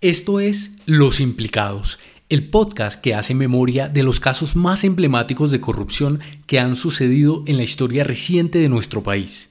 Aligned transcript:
Esto 0.00 0.38
es 0.38 0.76
Los 0.86 1.18
Implicados, 1.18 1.98
el 2.28 2.46
podcast 2.46 3.02
que 3.02 3.16
hace 3.16 3.34
memoria 3.34 3.88
de 3.88 4.04
los 4.04 4.20
casos 4.20 4.54
más 4.54 4.84
emblemáticos 4.84 5.50
de 5.50 5.60
corrupción 5.60 6.20
que 6.46 6.60
han 6.60 6.76
sucedido 6.76 7.42
en 7.48 7.56
la 7.56 7.64
historia 7.64 8.04
reciente 8.04 8.60
de 8.60 8.68
nuestro 8.68 9.02
país. 9.02 9.50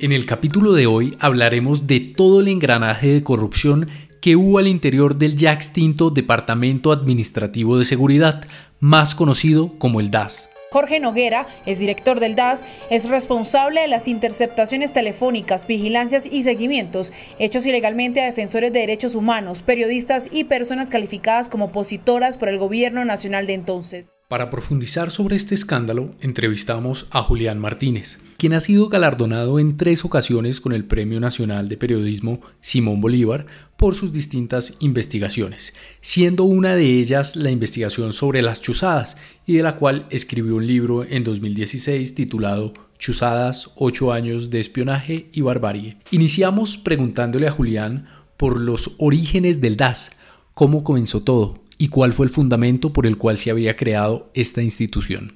En 0.00 0.12
el 0.12 0.26
capítulo 0.26 0.74
de 0.74 0.86
hoy 0.86 1.16
hablaremos 1.18 1.86
de 1.86 2.00
todo 2.00 2.40
el 2.40 2.48
engranaje 2.48 3.08
de 3.08 3.22
corrupción 3.22 3.88
que 4.20 4.36
hubo 4.36 4.58
al 4.58 4.68
interior 4.68 5.16
del 5.16 5.34
ya 5.34 5.54
extinto 5.54 6.10
Departamento 6.10 6.92
Administrativo 6.92 7.78
de 7.78 7.86
Seguridad, 7.86 8.46
más 8.80 9.14
conocido 9.14 9.78
como 9.78 10.00
el 10.00 10.10
DAS. 10.10 10.50
Jorge 10.70 11.00
Noguera 11.00 11.46
es 11.64 11.78
director 11.78 12.20
del 12.20 12.36
DAS, 12.36 12.64
es 12.90 13.08
responsable 13.08 13.80
de 13.80 13.88
las 13.88 14.06
interceptaciones 14.06 14.92
telefónicas, 14.92 15.66
vigilancias 15.66 16.26
y 16.26 16.42
seguimientos 16.42 17.12
hechos 17.38 17.64
ilegalmente 17.64 18.20
a 18.20 18.26
defensores 18.26 18.72
de 18.72 18.80
derechos 18.80 19.14
humanos, 19.14 19.62
periodistas 19.62 20.28
y 20.30 20.44
personas 20.44 20.90
calificadas 20.90 21.48
como 21.48 21.66
opositoras 21.66 22.36
por 22.36 22.50
el 22.50 22.58
gobierno 22.58 23.04
nacional 23.04 23.46
de 23.46 23.54
entonces. 23.54 24.12
Para 24.28 24.50
profundizar 24.50 25.10
sobre 25.10 25.36
este 25.36 25.54
escándalo, 25.54 26.10
entrevistamos 26.20 27.06
a 27.10 27.22
Julián 27.22 27.58
Martínez, 27.58 28.18
quien 28.36 28.52
ha 28.52 28.60
sido 28.60 28.90
galardonado 28.90 29.58
en 29.58 29.78
tres 29.78 30.04
ocasiones 30.04 30.60
con 30.60 30.74
el 30.74 30.84
Premio 30.84 31.18
Nacional 31.18 31.70
de 31.70 31.78
Periodismo 31.78 32.42
Simón 32.60 33.00
Bolívar 33.00 33.46
por 33.78 33.94
sus 33.94 34.12
distintas 34.12 34.76
investigaciones, 34.80 35.72
siendo 36.02 36.44
una 36.44 36.74
de 36.74 36.84
ellas 36.84 37.36
la 37.36 37.50
investigación 37.50 38.12
sobre 38.12 38.42
las 38.42 38.60
chuzadas, 38.60 39.16
y 39.46 39.54
de 39.54 39.62
la 39.62 39.76
cual 39.76 40.04
escribió 40.10 40.56
un 40.56 40.66
libro 40.66 41.04
en 41.04 41.24
2016 41.24 42.14
titulado 42.14 42.74
Chuzadas, 42.98 43.70
8 43.76 44.12
años 44.12 44.50
de 44.50 44.60
espionaje 44.60 45.30
y 45.32 45.40
barbarie. 45.40 45.96
Iniciamos 46.10 46.76
preguntándole 46.76 47.48
a 47.48 47.52
Julián 47.52 48.08
por 48.36 48.60
los 48.60 48.90
orígenes 48.98 49.62
del 49.62 49.78
DAS, 49.78 50.12
cómo 50.52 50.84
comenzó 50.84 51.22
todo, 51.22 51.66
y 51.78 51.88
cuál 51.88 52.12
fue 52.12 52.26
el 52.26 52.30
fundamento 52.30 52.92
por 52.92 53.06
el 53.06 53.16
cual 53.16 53.38
se 53.38 53.50
había 53.50 53.76
creado 53.76 54.28
esta 54.34 54.62
institución. 54.62 55.32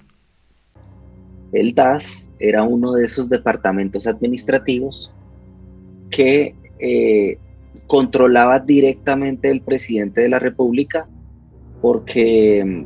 El 1.52 1.74
DAS 1.74 2.26
era 2.40 2.64
uno 2.64 2.92
de 2.92 3.04
esos 3.04 3.28
departamentos 3.28 4.06
administrativos 4.06 5.12
que 6.10 6.54
eh, 6.80 7.38
controlaba 7.86 8.58
directamente 8.58 9.50
el 9.50 9.60
presidente 9.60 10.22
de 10.22 10.28
la 10.28 10.38
República 10.38 11.06
porque 11.80 12.64
mm, 12.64 12.84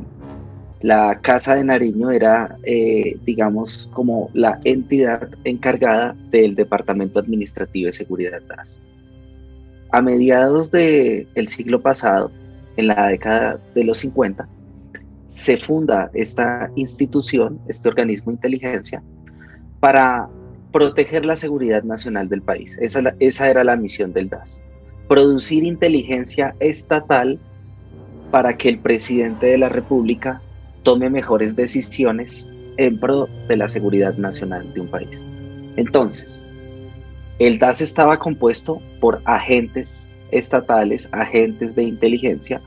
la 0.81 1.19
Casa 1.21 1.55
de 1.55 1.63
Nariño 1.63 2.11
era, 2.11 2.57
eh, 2.63 3.17
digamos, 3.25 3.89
como 3.93 4.29
la 4.33 4.59
entidad 4.63 5.29
encargada 5.43 6.15
del 6.29 6.55
Departamento 6.55 7.19
Administrativo 7.19 7.87
de 7.87 7.93
Seguridad 7.93 8.41
DAS. 8.47 8.79
A 9.91 10.01
mediados 10.01 10.69
del 10.69 11.47
siglo 11.47 11.81
pasado, 11.81 12.29
en 12.77 12.87
la 12.87 13.07
década 13.07 13.59
de 13.75 13.83
los 13.83 13.99
50, 13.99 14.47
se 15.29 15.57
funda 15.57 16.09
esta 16.13 16.71
institución, 16.75 17.59
este 17.67 17.89
organismo 17.89 18.31
de 18.31 18.35
inteligencia, 18.35 19.03
para 19.79 20.29
proteger 20.71 21.25
la 21.25 21.35
seguridad 21.35 21.83
nacional 21.83 22.29
del 22.29 22.41
país. 22.41 22.77
Esa, 22.79 23.49
era 23.49 23.63
la 23.63 23.75
misión 23.75 24.13
del 24.13 24.29
DAS. 24.29 24.61
Producir 25.07 25.63
inteligencia 25.63 26.55
estatal 26.59 27.39
para 28.31 28.57
que 28.57 28.69
el 28.69 28.79
presidente 28.79 29.47
de 29.47 29.57
la 29.57 29.69
República 29.69 30.41
tome 30.83 31.09
mejores 31.09 31.55
decisiones 31.55 32.47
en 32.77 32.99
pro 32.99 33.27
de 33.47 33.57
la 33.57 33.69
seguridad 33.69 34.15
nacional 34.17 34.71
de 34.73 34.81
un 34.81 34.87
país. 34.87 35.21
Entonces, 35.77 36.43
el 37.39 37.59
DAS 37.59 37.81
estaba 37.81 38.17
compuesto 38.17 38.81
por 38.99 39.21
agentes 39.25 40.06
estatales, 40.31 41.09
agentes 41.11 41.75
de 41.75 41.83
inteligencia, 41.83 42.61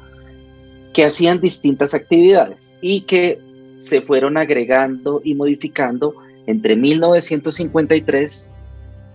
que 0.92 1.04
hacían 1.04 1.40
distintas 1.40 1.94
actividades 1.94 2.74
y 2.80 3.02
que 3.02 3.38
se 3.78 4.02
fueron 4.02 4.36
agregando 4.36 5.20
y 5.24 5.34
modificando 5.34 6.14
entre 6.46 6.76
1953 6.76 8.52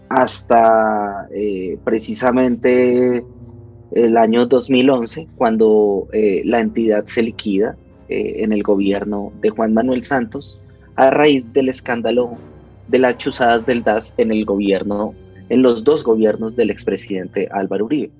hasta 0.10 1.28
eh, 1.34 1.78
precisamente 1.84 3.24
el 3.92 4.18
año 4.18 4.46
2011, 4.46 5.28
cuando 5.36 6.08
eh, 6.14 6.42
la 6.46 6.60
entidad 6.60 7.06
se 7.06 7.24
liquida 7.24 7.78
eh, 8.10 8.38
en 8.38 8.52
el 8.52 8.64
gobierno 8.64 9.32
de 9.42 9.50
Juan 9.50 9.74
Manuel 9.74 10.04
Santos 10.04 10.60
a 10.96 11.10
raíz 11.12 11.52
del 11.54 11.70
escándalo 11.70 12.32
de 12.88 13.00
las 13.00 13.18
chuzadas 13.18 13.66
del 13.66 13.84
DAS 13.84 14.16
en 14.18 14.32
el 14.32 14.46
gobierno, 14.46 15.14
en 15.50 15.62
los 15.62 15.84
dos 15.84 16.04
gobiernos 16.04 16.56
del 16.56 16.70
expresidente 16.70 17.48
Álvaro 17.52 17.86
Uribe. 17.86 18.12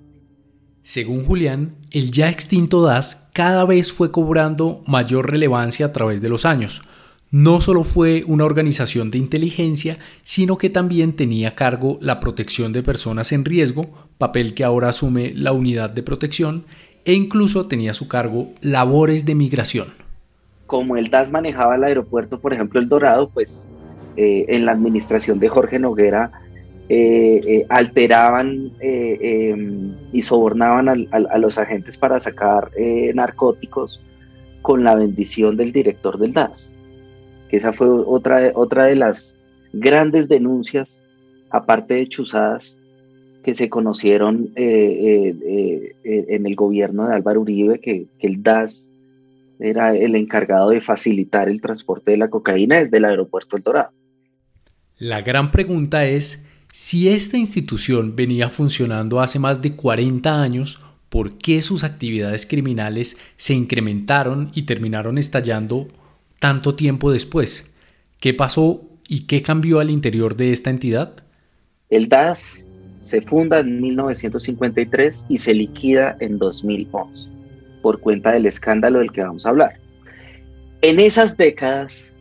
Según 0.86 1.26
Julián, 1.26 1.78
el 1.90 2.12
ya 2.12 2.30
extinto 2.30 2.84
DAS 2.84 3.28
cada 3.34 3.66
vez 3.66 3.92
fue 3.92 4.12
cobrando 4.12 4.84
mayor 4.86 5.32
relevancia 5.32 5.88
a 5.88 5.92
través 5.92 6.22
de 6.22 6.30
los 6.30 6.46
años. 6.46 6.84
No 7.32 7.60
solo 7.60 7.84
fue 7.84 8.24
una 8.28 8.46
organización 8.46 9.10
de 9.10 9.18
inteligencia, 9.18 9.98
sino 10.22 10.60
que 10.60 10.70
también 10.70 11.16
tenía 11.16 11.50
a 11.50 11.56
cargo 11.56 11.98
la 12.02 12.20
protección 12.20 12.72
de 12.72 12.84
personas 12.84 13.32
en 13.32 13.46
riesgo, 13.46 13.88
papel 14.20 14.54
que 14.54 14.64
ahora 14.64 14.90
asume 14.90 15.34
la 15.34 15.54
unidad 15.54 15.90
de 15.90 16.04
protección, 16.04 16.66
e 17.04 17.14
incluso 17.14 17.66
tenía 17.66 17.90
a 17.90 17.96
su 17.96 18.08
cargo 18.08 18.54
labores 18.62 19.26
de 19.26 19.34
migración. 19.34 19.88
Como 20.68 20.98
el 20.98 21.10
DAS 21.10 21.32
manejaba 21.32 21.78
el 21.78 21.84
aeropuerto, 21.84 22.40
por 22.40 22.54
ejemplo, 22.54 22.80
El 22.80 22.90
Dorado, 22.90 23.32
pues 23.34 23.68
eh, 24.18 24.46
en 24.50 24.68
la 24.68 24.74
administración 24.74 25.40
de 25.40 25.50
Jorge 25.50 25.80
Noguera 25.80 26.45
eh, 26.88 27.42
eh, 27.44 27.66
alteraban 27.70 28.70
eh, 28.80 29.18
em, 29.52 29.92
y 30.14 30.22
sobornaban 30.22 30.88
a, 30.88 31.38
los 31.40 31.58
agentes 31.58 31.98
para 31.98 32.20
sacar 32.20 32.70
narcóticos 33.16 34.00
con 34.62 34.84
la 34.84 34.94
bendición 34.94 35.58
del 35.58 35.72
director 35.72 36.20
del 36.20 36.34
DAS. 36.34 36.70
Que 37.50 37.58
esa 37.58 37.74
fue 37.74 37.88
otra, 37.90 38.52
otra 38.54 38.86
de 38.86 38.96
las 38.96 39.36
grandes 39.74 40.28
denuncias, 40.28 41.02
aparte 41.50 41.96
de 41.96 42.08
chuzadas, 42.08 42.78
que 43.44 43.56
se 43.56 43.68
conocieron 43.70 44.52
en 44.56 46.46
el 46.46 46.56
gobierno 46.56 47.08
de 47.08 47.16
Álvaro 47.16 47.42
Uribe, 47.42 47.80
que, 47.80 48.06
que 48.20 48.28
el 48.28 48.44
DAS 48.44 48.90
era 49.60 49.96
el 49.96 50.16
encargado 50.16 50.70
de 50.70 50.82
facilitar 50.82 51.50
el 51.50 51.62
transporte 51.62 52.12
de 52.12 52.18
la 52.18 52.30
cocaína 52.30 52.78
desde 52.78 52.98
el 52.98 53.06
aeropuerto 53.06 53.58
El 53.58 53.64
Dorado. 53.64 53.92
La 54.98 55.22
gran 55.22 55.52
pregunta 55.52 56.06
es 56.06 56.46
si 56.78 57.08
esta 57.08 57.38
institución 57.38 58.18
venía 58.18 58.50
funcionando 58.50 59.22
hace 59.22 59.40
más 59.40 59.62
de 59.62 59.78
40 59.78 60.42
años, 60.42 60.82
¿por 61.08 61.38
qué 61.38 61.62
sus 61.62 61.86
actividades 61.86 62.46
criminales 62.46 63.16
se 63.38 63.54
incrementaron 63.54 64.52
y 64.54 64.64
terminaron 64.64 65.18
estallando 65.18 65.88
tanto 66.42 66.76
tiempo 66.76 67.14
después? 67.14 67.72
¿Qué 68.20 68.34
pasó 68.34 68.82
y 69.08 69.22
qué 69.22 69.42
cambió 69.42 69.80
al 69.80 69.90
interior 69.90 70.36
de 70.36 70.52
esta 70.52 70.70
entidad? 70.70 71.24
El 71.90 72.10
DAS 72.10 72.68
se 73.00 73.22
funda 73.22 73.60
en 73.60 73.80
1953 73.80 75.28
y 75.30 75.38
se 75.38 75.54
liquida 75.54 76.18
en 76.20 76.38
2011 76.38 77.30
por 77.82 78.02
cuenta 78.02 78.34
del 78.34 78.48
escándalo 78.48 79.00
del 79.00 79.14
que 79.14 79.22
vamos 79.22 79.46
a 79.46 79.50
hablar. 79.50 79.80
En 80.82 81.00
esas 81.00 81.38
décadas 81.38 82.15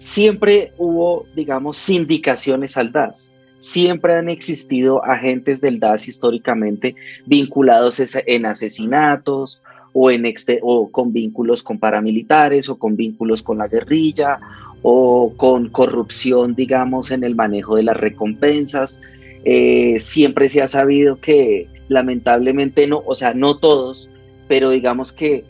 siempre 0.00 0.72
hubo, 0.78 1.26
digamos, 1.36 1.76
sindicaciones 1.76 2.76
al 2.78 2.90
DAS. 2.90 3.32
Siempre 3.58 4.14
han 4.14 4.30
existido 4.30 5.04
agentes 5.04 5.60
del 5.60 5.78
DAS 5.78 6.08
históricamente 6.08 6.96
vinculados 7.26 8.02
en 8.26 8.46
asesinatos 8.46 9.60
o, 9.92 10.10
en 10.10 10.24
o 10.62 10.90
con 10.90 11.12
vínculos 11.12 11.62
con 11.62 11.78
paramilitares 11.78 12.70
o 12.70 12.78
con 12.78 12.96
vínculos 12.96 13.42
con 13.42 13.58
la 13.58 13.68
guerrilla 13.68 14.38
o 14.82 15.34
con 15.36 15.68
corrupción, 15.68 16.54
digamos, 16.54 17.10
en 17.10 17.22
el 17.22 17.34
manejo 17.34 17.76
de 17.76 17.82
las 17.82 17.96
recompensas. 17.98 19.02
Eh, 19.44 19.96
siempre 19.98 20.48
se 20.48 20.62
ha 20.62 20.66
sabido 20.66 21.16
que 21.16 21.68
lamentablemente 21.88 22.86
no, 22.86 23.02
o 23.04 23.14
sea, 23.14 23.34
no 23.34 23.58
todos, 23.58 24.08
pero 24.48 24.70
digamos 24.70 25.12
que 25.12 25.44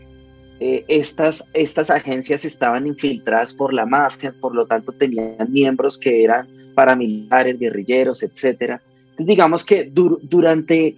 eh, 0.62 0.84
estas, 0.88 1.42
estas 1.54 1.90
agencias 1.90 2.44
estaban 2.44 2.86
infiltradas 2.86 3.54
por 3.54 3.72
la 3.72 3.86
mafia, 3.86 4.34
por 4.42 4.54
lo 4.54 4.66
tanto 4.66 4.92
tenían 4.92 5.50
miembros 5.50 5.96
que 5.96 6.22
eran 6.22 6.46
paramilitares, 6.74 7.58
guerrilleros, 7.58 8.22
etc. 8.22 8.78
Digamos 9.16 9.64
que 9.64 9.90
durante, 9.90 10.94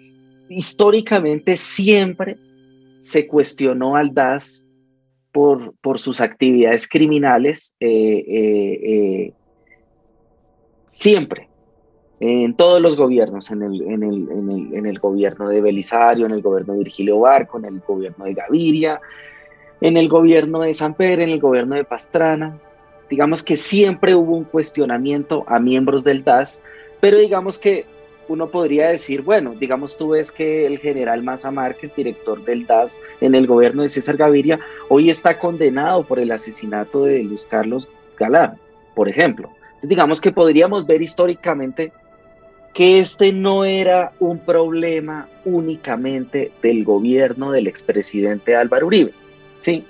históricamente 0.48 1.56
siempre 1.56 2.36
se 2.98 3.28
cuestionó 3.28 3.94
al 3.94 4.12
DAS 4.12 4.66
por, 5.30 5.74
por 5.80 6.00
sus 6.00 6.20
actividades 6.20 6.88
criminales, 6.88 7.76
eh, 7.78 8.24
eh, 8.26 9.32
siempre, 10.88 11.48
en 12.18 12.56
todos 12.56 12.80
los 12.80 12.96
gobiernos, 12.96 13.50
en 13.52 13.62
el, 13.62 13.82
en, 13.82 14.02
el, 14.02 14.28
en, 14.28 14.50
el, 14.50 14.74
en 14.74 14.86
el, 14.86 14.98
gobierno 14.98 15.48
de 15.48 15.60
Belisario, 15.60 16.26
en 16.26 16.32
el 16.32 16.42
gobierno 16.42 16.72
de 16.72 16.80
Virgilio 16.80 17.20
Barco, 17.20 17.58
en 17.58 17.64
el 17.64 17.80
gobierno 17.80 18.24
de 18.24 18.34
Gaviria, 18.34 19.00
en 19.82 19.96
el 19.96 20.08
gobierno 20.08 20.60
de 20.60 20.72
San 20.72 20.94
Pedro, 20.94 21.22
en 21.22 21.30
el 21.30 21.40
gobierno 21.40 21.74
de 21.74 21.84
Pastrana. 21.84 22.56
Digamos 23.10 23.42
que 23.42 23.56
siempre 23.56 24.14
hubo 24.14 24.36
un 24.36 24.44
cuestionamiento 24.44 25.44
a 25.46 25.60
miembros 25.60 26.02
del 26.02 26.24
DAS 26.24 26.62
Pero 27.00 27.18
digamos 27.18 27.58
que 27.58 27.84
uno 28.28 28.46
podría 28.46 28.88
decir, 28.88 29.22
bueno, 29.22 29.54
digamos 29.58 29.96
tú 29.98 30.10
ves 30.10 30.30
que 30.30 30.64
el 30.64 30.78
general 30.78 31.22
Maza 31.24 31.50
Márquez, 31.50 31.94
director 31.94 32.42
del 32.44 32.64
DAS 32.64 33.00
en 33.20 33.34
el 33.34 33.46
gobierno 33.46 33.82
de 33.82 33.88
César 33.88 34.16
Gaviria, 34.16 34.60
hoy 34.88 35.10
está 35.10 35.38
condenado 35.38 36.04
por 36.04 36.20
el 36.20 36.30
asesinato 36.30 37.04
de 37.04 37.24
Luis 37.24 37.44
Carlos 37.44 37.88
Galán, 38.16 38.56
por 38.94 39.08
ejemplo. 39.08 39.50
Digamos 39.82 40.20
que 40.20 40.30
podríamos 40.30 40.86
ver 40.86 41.02
históricamente 41.02 41.92
que 42.72 43.00
este 43.00 43.32
no 43.32 43.64
era 43.64 44.12
un 44.20 44.38
problema 44.38 45.28
únicamente 45.44 46.52
del 46.62 46.84
gobierno 46.84 47.50
del 47.50 47.66
expresidente 47.66 48.54
Álvaro 48.54 48.86
Uribe. 48.86 49.12
Sí, 49.62 49.84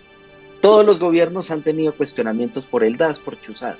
todos 0.61 0.85
los 0.85 0.99
gobiernos 0.99 1.51
han 1.51 1.63
tenido 1.63 1.95
cuestionamientos 1.95 2.67
por 2.67 2.85
el 2.85 2.99
DAS, 2.99 3.19
por 3.19 3.41
Chuzadas. 3.41 3.79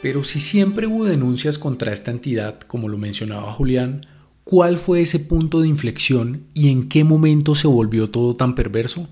Pero 0.00 0.24
si 0.24 0.40
siempre 0.40 0.86
hubo 0.86 1.04
denuncias 1.04 1.58
contra 1.58 1.92
esta 1.92 2.10
entidad, 2.10 2.60
como 2.60 2.88
lo 2.88 2.96
mencionaba 2.96 3.52
Julián, 3.52 4.00
¿cuál 4.44 4.78
fue 4.78 5.02
ese 5.02 5.18
punto 5.18 5.60
de 5.60 5.68
inflexión 5.68 6.44
y 6.54 6.70
en 6.70 6.88
qué 6.88 7.04
momento 7.04 7.54
se 7.54 7.68
volvió 7.68 8.08
todo 8.08 8.34
tan 8.34 8.54
perverso? 8.54 9.08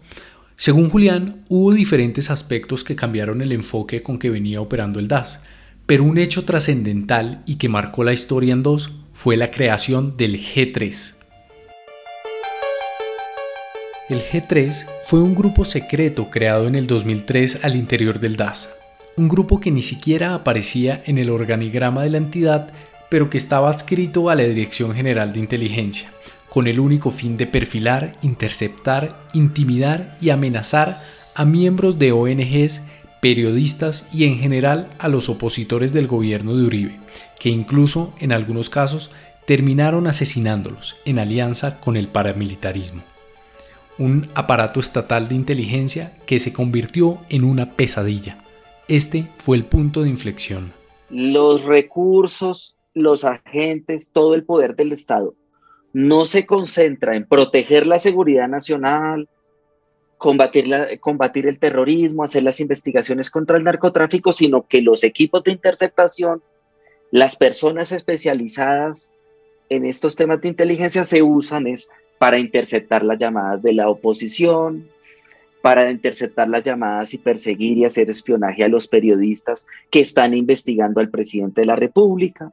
Según 0.57 0.89
Julián, 0.89 1.45
hubo 1.51 1.73
diferentes 1.73 2.31
aspectos 2.31 2.85
que 2.85 2.97
cambiaron 2.97 3.43
el 3.43 3.53
enfoque 3.53 4.01
con 4.01 4.19
que 4.19 4.31
venía 4.31 4.63
operando 4.63 5.01
el 5.01 5.09
DAS, 5.09 5.43
pero 5.85 6.05
un 6.05 6.17
hecho 6.17 6.45
trascendental 6.47 7.43
y 7.45 7.57
que 7.57 7.69
marcó 7.69 8.03
la 8.03 8.15
historia 8.15 8.55
en 8.55 8.63
dos 8.63 8.93
fue 9.13 9.37
la 9.37 9.51
creación 9.51 10.17
del 10.17 10.41
G3. 10.41 11.24
El 14.11 14.21
G3 14.21 14.85
fue 15.07 15.23
un 15.23 15.35
grupo 15.35 15.65
secreto 15.65 16.29
creado 16.29 16.67
en 16.67 16.75
el 16.75 16.87
2003 16.87 17.61
al 17.63 17.75
interior 17.75 18.21
del 18.21 18.37
DAS, 18.37 18.69
un 19.17 19.29
grupo 19.29 19.61
que 19.61 19.71
ni 19.71 19.81
siquiera 19.81 20.35
aparecía 20.35 21.03
en 21.07 21.17
el 21.17 21.31
organigrama 21.31 22.03
de 22.03 22.11
la 22.11 22.19
entidad, 22.19 22.69
pero 23.09 23.31
que 23.31 23.39
estaba 23.39 23.71
adscrito 23.71 24.29
a 24.29 24.35
la 24.35 24.43
Dirección 24.43 24.95
General 24.95 25.33
de 25.33 25.39
Inteligencia, 25.39 26.11
con 26.51 26.67
el 26.67 26.81
único 26.81 27.11
fin 27.11 27.39
de 27.39 27.47
perfilar, 27.47 28.13
interceptar, 28.21 29.19
intimidar 29.33 30.19
y 30.21 30.29
amenazar 30.29 31.03
a 31.35 31.47
miembros 31.47 31.99
de 31.99 32.13
ONGs, 32.13 32.83
periodistas 33.23 34.07
y 34.13 34.25
en 34.25 34.37
general 34.37 34.91
a 34.99 35.09
los 35.09 35.31
opositores 35.31 35.95
del 35.95 36.09
gobierno 36.09 36.55
de 36.55 36.67
Uribe, 36.67 37.01
que 37.41 37.49
incluso 37.49 38.15
en 38.21 38.33
algunos 38.33 38.69
casos 38.69 39.13
terminaron 39.47 40.07
asesinándolos 40.07 40.97
en 41.07 41.19
alianza 41.19 41.81
con 41.81 41.97
el 41.97 42.09
paramilitarismo. 42.09 43.14
Un 43.99 44.29
aparato 44.35 44.81
estatal 44.81 45.29
de 45.29 45.35
inteligencia 45.35 46.17
que 46.27 46.41
se 46.41 46.53
convirtió 46.53 47.19
en 47.29 47.45
una 47.45 47.73
pesadilla 47.73 48.39
este 48.89 49.31
fue 49.39 49.57
el 49.57 49.65
punto 49.65 50.03
de 50.03 50.11
inflexión. 50.11 50.73
Los 51.09 51.63
recursos, 51.63 52.77
los 52.93 53.25
agentes, 53.25 54.11
todo 54.13 54.35
el 54.35 54.45
poder 54.45 54.77
del 54.77 54.93
Estado 54.93 55.35
no 55.95 56.25
se 56.25 56.45
concentra 56.45 57.17
en 57.17 57.25
proteger 57.25 57.87
la 57.87 57.99
seguridad 57.99 58.49
nacional, 58.49 59.29
combatir, 60.19 60.67
combatir 61.01 61.47
el 61.47 61.59
terrorismo, 61.59 62.25
hacer 62.25 62.43
las 62.43 62.59
investigaciones 62.61 63.31
contra 63.31 63.57
el 63.57 63.65
narcotráfico, 63.65 64.33
sino 64.33 64.67
que 64.67 64.83
los 64.83 65.05
equipos 65.05 65.45
de 65.45 65.53
interceptación, 65.53 66.43
las 67.11 67.37
personas 67.37 67.93
especializadas 67.93 69.15
en 69.69 69.85
estos 69.85 70.17
temas 70.17 70.41
de 70.41 70.49
inteligencia 70.49 71.05
se 71.05 71.23
usan 71.23 71.69
es 71.69 71.89
para 72.19 72.39
interceptar 72.39 73.05
las 73.05 73.19
llamadas 73.19 73.63
de 73.63 73.73
la 73.73 73.89
oposición, 73.89 74.89
para 75.63 75.91
interceptar 75.91 76.49
las 76.49 76.63
llamadas 76.63 77.15
y 77.15 77.19
perseguir 77.19 77.79
y 77.79 77.85
hacer 77.85 78.11
espionaje 78.11 78.65
a 78.65 78.69
los 78.69 78.87
periodistas 78.87 79.67
que 79.91 80.01
están 80.01 80.35
investigando 80.35 81.01
al 81.01 81.09
presidente 81.09 81.63
de 81.63 81.67
la 81.67 81.77
República, 81.77 82.53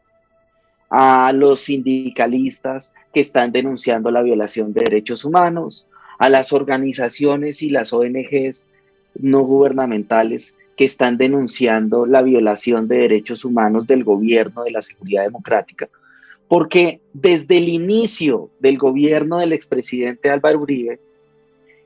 a 0.89 1.31
los 1.33 1.61
sindicalistas 1.61 2.95
que 3.13 3.21
están 3.21 3.51
denunciando 3.51 4.11
la 4.11 4.21
violación 4.21 4.73
de 4.73 4.81
derechos 4.81 5.25
humanos, 5.25 5.87
a 6.19 6.29
las 6.29 6.53
organizaciones 6.53 7.61
y 7.61 7.69
las 7.69 7.93
ONGs 7.93 8.69
no 9.15 9.41
gubernamentales 9.41 10.55
que 10.75 10.85
están 10.85 11.17
denunciando 11.17 12.05
la 12.05 12.21
violación 12.21 12.87
de 12.87 12.97
derechos 12.97 13.43
humanos 13.45 13.87
del 13.87 14.03
gobierno 14.03 14.63
de 14.63 14.71
la 14.71 14.81
seguridad 14.81 15.23
democrática. 15.23 15.89
Porque 16.51 16.99
desde 17.13 17.59
el 17.59 17.69
inicio 17.69 18.49
del 18.59 18.77
gobierno 18.77 19.37
del 19.37 19.53
expresidente 19.53 20.29
Álvaro 20.29 20.59
Uribe, 20.59 20.99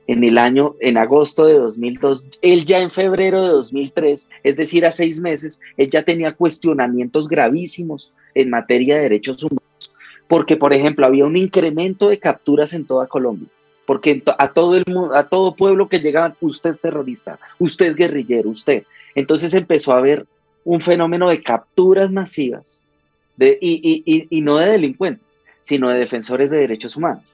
en 0.08 0.24
el 0.24 0.38
año, 0.38 0.74
en 0.80 0.96
agosto 0.98 1.44
de 1.46 1.54
2002, 1.54 2.30
él 2.42 2.64
ya 2.64 2.80
en 2.80 2.90
febrero 2.90 3.44
de 3.44 3.50
2003, 3.50 4.28
es 4.42 4.56
decir, 4.56 4.84
a 4.84 4.90
seis 4.90 5.20
meses, 5.20 5.60
él 5.76 5.88
ya 5.88 6.02
tenía 6.02 6.34
cuestionamientos 6.34 7.28
gravísimos 7.28 8.12
en 8.34 8.50
materia 8.50 8.96
de 8.96 9.02
derechos 9.02 9.40
humanos, 9.40 9.92
porque, 10.26 10.56
por 10.56 10.74
ejemplo, 10.74 11.06
había 11.06 11.26
un 11.26 11.36
incremento 11.36 12.08
de 12.08 12.18
capturas 12.18 12.72
en 12.72 12.88
toda 12.88 13.06
Colombia, 13.06 13.46
porque 13.86 14.20
a 14.36 14.52
todo, 14.52 14.74
el, 14.74 14.84
a 15.14 15.28
todo 15.28 15.54
pueblo 15.54 15.88
que 15.88 16.00
llegaban, 16.00 16.34
usted 16.40 16.70
es 16.70 16.80
terrorista, 16.80 17.38
usted 17.60 17.86
es 17.86 17.94
guerrillero, 17.94 18.50
usted. 18.50 18.82
Entonces 19.14 19.54
empezó 19.54 19.92
a 19.92 19.98
haber 19.98 20.26
un 20.64 20.80
fenómeno 20.80 21.28
de 21.28 21.40
capturas 21.40 22.10
masivas, 22.10 22.84
y 23.38 24.40
no 24.42 24.56
de 24.56 24.70
delincuentes, 24.70 25.40
sino 25.60 25.88
de 25.88 25.98
defensores 25.98 26.50
de 26.50 26.58
derechos 26.58 26.96
humanos 26.96 27.24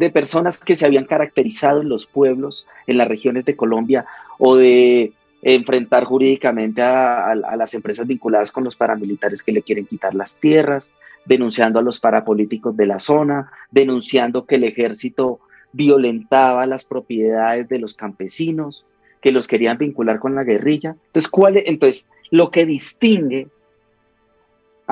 de 0.00 0.08
personas 0.08 0.56
que 0.56 0.76
se 0.76 0.86
habían 0.86 1.04
caracterizado 1.04 1.82
en 1.82 1.90
los 1.90 2.06
pueblos, 2.06 2.66
en 2.86 2.96
las 2.96 3.06
regiones 3.06 3.44
de 3.44 3.54
Colombia, 3.54 4.06
o 4.38 4.56
de 4.56 5.12
enfrentar 5.42 6.04
jurídicamente 6.04 6.80
a, 6.80 7.34
las 7.34 7.74
empresas 7.74 8.06
vinculadas 8.06 8.50
con 8.50 8.64
los 8.64 8.76
paramilitares 8.76 9.42
que 9.42 9.52
le 9.52 9.60
quieren 9.60 9.84
quitar 9.84 10.14
las 10.14 10.40
tierras, 10.40 10.94
denunciando 11.26 11.78
a 11.78 11.82
los 11.82 12.00
parapolíticos 12.00 12.74
de 12.78 12.86
la 12.86 12.98
zona, 12.98 13.52
denunciando 13.70 14.46
que 14.46 14.54
el 14.54 14.64
ejército 14.64 15.40
violentaba 15.72 16.64
las 16.64 16.86
propiedades 16.86 17.68
de 17.68 17.78
los 17.78 17.92
campesinos, 17.92 18.86
que 19.20 19.32
los 19.32 19.46
querían 19.46 19.76
vincular 19.76 20.18
con 20.18 20.34
la 20.34 20.44
guerrilla. 20.44 20.96
Entonces, 21.08 21.30
¿cuál 21.30 21.58
entonces 21.58 22.08
lo 22.30 22.50
que 22.50 22.64
distingue 22.64 23.48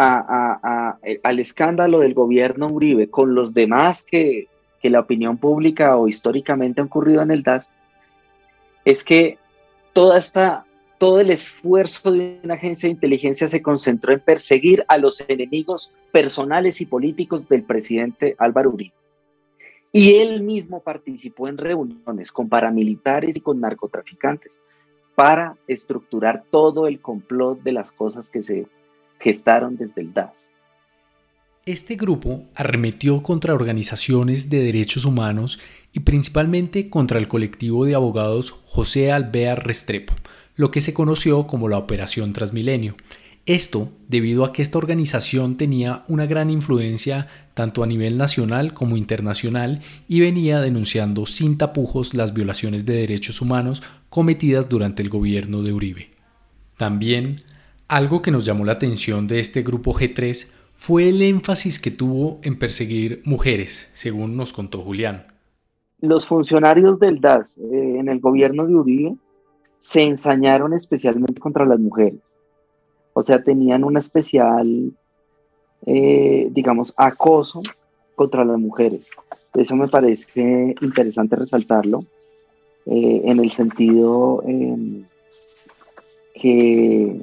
al 0.01 1.39
escándalo 1.39 2.01
del 2.01 2.15
gobierno 2.15 2.69
Uribe 2.69 3.11
con 3.11 3.35
los 3.35 3.53
demás 3.53 4.05
que 4.05 4.49
que 4.81 4.91
la 4.91 5.01
opinión 5.01 5.39
pública 5.39 5.97
o 5.97 6.09
históricamente 6.09 6.81
ha 6.81 6.85
ocurrido 6.85 7.23
en 7.23 7.31
el 7.31 7.43
DAS, 7.43 7.73
es 8.85 9.05
que 9.05 9.39
toda 9.93 10.19
esta, 10.19 10.65
todo 10.99 11.21
el 11.21 11.31
esfuerzo 11.31 12.13
de 12.13 12.41
una 12.43 12.55
agencia 12.55 12.89
de 12.89 12.95
inteligencia 12.95 13.49
se 13.49 13.63
concentró 13.63 14.13
en 14.13 14.21
perseguir 14.21 14.85
a 14.89 14.99
los 14.99 15.23
enemigos 15.29 15.93
personales 16.13 16.81
y 16.81 16.87
políticos 16.87 17.49
del 17.49 17.65
presidente 17.65 18.35
Álvaro 18.39 18.71
Uribe. 18.71 18.95
Y 19.91 20.17
él 20.17 20.43
mismo 20.43 20.81
participó 20.81 21.49
en 21.49 21.57
reuniones 21.57 22.31
con 22.31 22.49
paramilitares 22.49 23.37
y 23.37 23.41
con 23.41 23.61
narcotraficantes 23.61 24.59
para 25.15 25.57
estructurar 25.67 26.45
todo 26.51 26.87
el 26.87 27.01
complot 27.01 27.63
de 27.63 27.73
las 27.73 27.91
cosas 27.91 28.31
que 28.31 28.43
se 28.43 28.67
gestaron 29.19 29.77
desde 29.77 30.03
el 30.03 30.13
DAS. 30.13 30.47
Este 31.67 31.97
grupo 31.97 32.45
arremetió 32.55 33.23
contra 33.23 33.55
organizaciones 33.55 34.49
de 34.49 34.63
derechos 34.63 35.05
humanos 35.05 35.59
y 35.93 36.01
principalmente 36.01 36.89
contra 36.89 37.19
el 37.19 37.29
colectivo 37.29 37.85
de 37.85 37.95
abogados 37.95 38.53
José 38.65 39.13
Alvear 39.13 39.67
Restrepo, 39.67 40.15
lo 40.57 40.71
que 40.71 40.81
se 40.81 40.95
conoció 40.95 41.47
como 41.47 41.69
la 41.69 41.77
Operación 41.77 42.33
Transmilenio. 42.33 42.95
Esto 43.45 43.91
debido 44.09 44.45
a 44.45 44.53
que 44.53 44.61
esta 44.63 44.77
organización 44.79 45.57
tenía 45.57 46.05
una 46.09 46.27
gran 46.27 46.51
influencia 46.51 47.29
tanto 47.55 47.83
a 47.83 47.87
nivel 47.87 48.19
nacional 48.19 48.75
como 48.75 48.97
internacional 48.97 49.81
y 50.07 50.21
venía 50.21 50.61
denunciando 50.61 51.25
sin 51.27 51.59
tapujos 51.59 52.13
las 52.13 52.35
violaciones 52.35 52.85
de 52.85 52.95
derechos 52.95 53.41
humanos 53.41 53.83
cometidas 54.09 54.69
durante 54.69 55.03
el 55.03 55.09
gobierno 55.09 55.63
de 55.63 55.73
Uribe. 55.73 56.11
También, 56.77 57.43
algo 57.89 58.21
que 58.21 58.31
nos 58.31 58.45
llamó 58.45 58.65
la 58.65 58.73
atención 58.73 59.27
de 59.27 59.41
este 59.41 59.63
grupo 59.63 59.93
G3 59.93 60.47
fue 60.75 61.09
el 61.09 61.23
énfasis 61.23 61.81
que 61.81 61.91
tuvo 61.91 62.39
en 62.43 62.59
perseguir 62.59 63.23
mujeres, 63.25 63.91
según 63.95 64.37
nos 64.37 64.53
contó 64.53 64.81
Julián. 64.83 65.27
Los 66.01 66.27
funcionarios 66.27 67.01
del 67.01 67.21
DAS 67.21 67.59
eh, 67.59 67.97
en 67.99 68.09
el 68.09 68.21
gobierno 68.21 68.67
de 68.67 68.75
Uribe 68.75 69.17
se 69.81 70.03
ensañaron 70.03 70.73
especialmente 70.75 71.41
contra 71.41 71.65
las 71.65 71.81
mujeres. 71.81 72.21
O 73.15 73.23
sea, 73.23 73.43
tenían 73.43 73.83
una 73.83 73.99
especial, 73.99 74.93
eh, 75.87 76.49
digamos, 76.53 76.95
acoso 76.97 77.63
contra 78.15 78.45
las 78.45 78.59
mujeres. 78.59 79.11
Eso 79.55 79.75
me 79.75 79.89
parece 79.89 80.77
interesante 80.81 81.35
resaltarlo 81.35 82.05
eh, 82.87 83.23
en 83.25 83.41
el 83.41 83.51
sentido 83.51 84.45
em, 84.47 85.05
que 86.35 87.21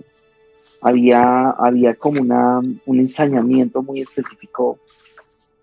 había, 0.85 1.49
había 1.49 1.95
como 1.95 2.21
una, 2.21 2.59
un 2.59 2.99
ensañamiento 2.99 3.81
muy 3.81 4.01
específico 4.01 4.77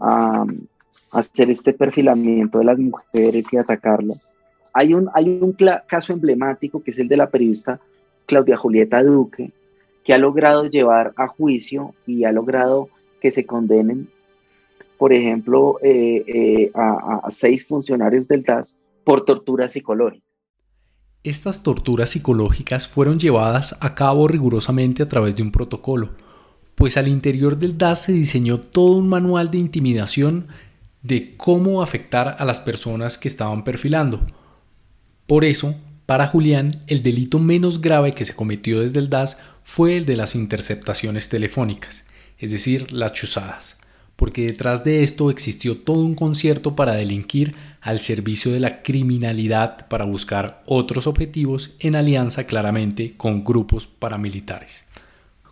a, 0.00 0.44
hacer 1.12 1.50
este 1.50 1.74
perfilamiento 1.74 2.58
de 2.58 2.64
las 2.64 2.78
mujeres 2.78 3.52
y 3.52 3.56
atacarlas. 3.56 4.34
Hay 4.72 4.94
un, 4.94 5.10
hay 5.14 5.38
un 5.40 5.54
caso 5.86 6.12
emblemático 6.12 6.82
que 6.82 6.90
es 6.90 6.98
el 6.98 7.06
de 7.06 7.18
la 7.18 7.28
periodista 7.28 7.78
Claudia 8.26 8.56
Julieta 8.56 9.02
Duque, 9.02 9.52
que 10.02 10.14
ha 10.14 10.18
logrado 10.18 10.66
llevar 10.66 11.12
a 11.16 11.28
juicio 11.28 11.94
y 12.06 12.24
ha 12.24 12.32
logrado 12.32 12.88
que 13.20 13.30
se 13.30 13.46
condenen, 13.46 14.08
por 14.98 15.12
ejemplo, 15.12 15.78
eh, 15.82 16.24
eh, 16.26 16.70
a, 16.74 17.20
a 17.22 17.30
seis 17.30 17.64
funcionarios 17.64 18.26
del 18.26 18.42
DAS 18.42 18.76
por 19.04 19.24
tortura 19.24 19.68
psicológica. 19.68 20.31
Estas 21.24 21.62
torturas 21.62 22.10
psicológicas 22.10 22.88
fueron 22.88 23.20
llevadas 23.20 23.76
a 23.78 23.94
cabo 23.94 24.26
rigurosamente 24.26 25.04
a 25.04 25.08
través 25.08 25.36
de 25.36 25.44
un 25.44 25.52
protocolo, 25.52 26.10
pues 26.74 26.96
al 26.96 27.06
interior 27.06 27.58
del 27.58 27.78
DAS 27.78 28.02
se 28.02 28.12
diseñó 28.12 28.58
todo 28.58 28.96
un 28.96 29.08
manual 29.08 29.50
de 29.50 29.58
intimidación 29.58 30.48
de 31.02 31.36
cómo 31.36 31.80
afectar 31.80 32.36
a 32.40 32.44
las 32.44 32.58
personas 32.58 33.18
que 33.18 33.28
estaban 33.28 33.62
perfilando. 33.62 34.26
Por 35.28 35.44
eso, 35.44 35.76
para 36.06 36.26
Julián, 36.26 36.82
el 36.88 37.04
delito 37.04 37.38
menos 37.38 37.80
grave 37.80 38.12
que 38.12 38.24
se 38.24 38.34
cometió 38.34 38.80
desde 38.80 38.98
el 38.98 39.08
DAS 39.08 39.38
fue 39.62 39.96
el 39.96 40.06
de 40.06 40.16
las 40.16 40.34
interceptaciones 40.34 41.28
telefónicas, 41.28 42.04
es 42.38 42.50
decir, 42.50 42.90
las 42.90 43.12
chuzadas 43.12 43.76
porque 44.22 44.46
detrás 44.46 44.84
de 44.84 45.02
esto 45.02 45.30
existió 45.30 45.78
todo 45.78 46.04
un 46.04 46.14
concierto 46.14 46.76
para 46.76 46.92
delinquir 46.92 47.56
al 47.80 47.98
servicio 47.98 48.52
de 48.52 48.60
la 48.60 48.80
criminalidad 48.84 49.88
para 49.88 50.04
buscar 50.04 50.62
otros 50.68 51.08
objetivos 51.08 51.74
en 51.80 51.96
alianza 51.96 52.46
claramente 52.46 53.14
con 53.16 53.42
grupos 53.42 53.88
paramilitares. 53.88 54.84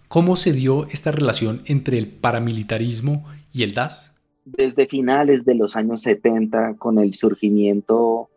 ¿Cómo 0.06 0.36
se 0.36 0.52
dio 0.52 0.86
esta 0.86 1.10
relación 1.10 1.62
entre 1.64 1.98
el 1.98 2.06
paramilitarismo 2.06 3.24
y 3.52 3.64
el 3.64 3.74
DAS? 3.74 4.14
Desde 4.44 4.86
finales 4.86 5.44
de 5.44 5.56
los 5.56 5.74
años 5.74 6.02
70, 6.02 6.76
con 6.76 7.00
el 7.00 7.14
surgimiento 7.14 8.28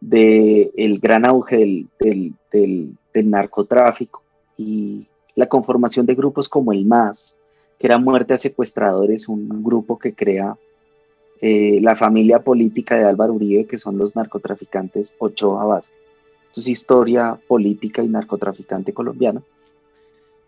del 0.00 0.98
gran 0.98 1.26
auge 1.26 1.86
del, 2.00 2.34
del 2.50 3.30
narcotráfico 3.30 4.22
y 4.56 5.06
la 5.34 5.46
conformación 5.46 6.06
de 6.06 6.14
grupos 6.14 6.48
como 6.48 6.72
el 6.72 6.86
MAS, 6.86 7.37
que 7.78 7.86
era 7.86 7.98
Muerte 7.98 8.34
a 8.34 8.38
Secuestradores, 8.38 9.28
un 9.28 9.62
grupo 9.62 9.98
que 9.98 10.14
crea 10.14 10.56
eh, 11.40 11.78
la 11.82 11.94
familia 11.94 12.40
política 12.40 12.96
de 12.96 13.04
Álvaro 13.04 13.34
Uribe, 13.34 13.66
que 13.66 13.78
son 13.78 13.96
los 13.96 14.16
narcotraficantes 14.16 15.14
Ochoa 15.18 15.64
Vázquez. 15.64 15.96
Entonces, 16.48 16.72
historia 16.72 17.38
política 17.46 18.02
y 18.02 18.08
narcotraficante 18.08 18.92
colombiana. 18.92 19.40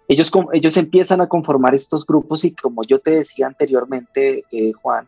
Ellos, 0.09 0.33
ellos 0.53 0.77
empiezan 0.77 1.21
a 1.21 1.29
conformar 1.29 1.77
estos 1.77 2.05
grupos 2.05 2.45
y 2.45 2.51
como 2.51 2.83
yo 2.83 2.99
te 2.99 3.13
decía 3.13 3.47
anteriormente, 3.47 4.45
eh, 4.51 4.73
Juan, 4.73 5.07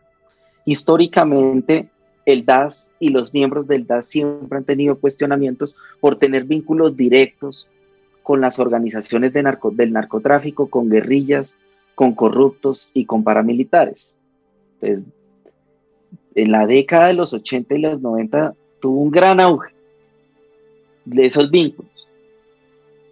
históricamente 0.63 1.89
el 2.25 2.45
DAS 2.45 2.93
y 2.99 3.09
los 3.09 3.33
miembros 3.33 3.67
del 3.67 3.85
DAS 3.85 4.05
siempre 4.05 4.57
han 4.57 4.63
tenido 4.63 4.97
cuestionamientos 4.97 5.75
por 5.99 6.15
tener 6.15 6.45
vínculos 6.45 6.95
directos 6.95 7.67
con 8.21 8.39
las 8.39 8.59
organizaciones 8.59 9.33
de 9.33 9.43
narco, 9.43 9.71
del 9.71 9.91
narcotráfico, 9.91 10.67
con 10.67 10.89
guerrillas, 10.89 11.55
con 11.95 12.13
corruptos 12.13 12.89
y 12.93 13.05
con 13.05 13.23
paramilitares. 13.23 14.13
Entonces, 14.81 15.05
en 16.35 16.51
la 16.51 16.65
década 16.65 17.07
de 17.07 17.13
los 17.13 17.33
80 17.33 17.75
y 17.75 17.79
los 17.79 18.01
90 18.01 18.55
tuvo 18.79 19.01
un 19.01 19.11
gran 19.11 19.39
auge 19.39 19.73
de 21.05 21.25
esos 21.25 21.51
vínculos. 21.51 21.91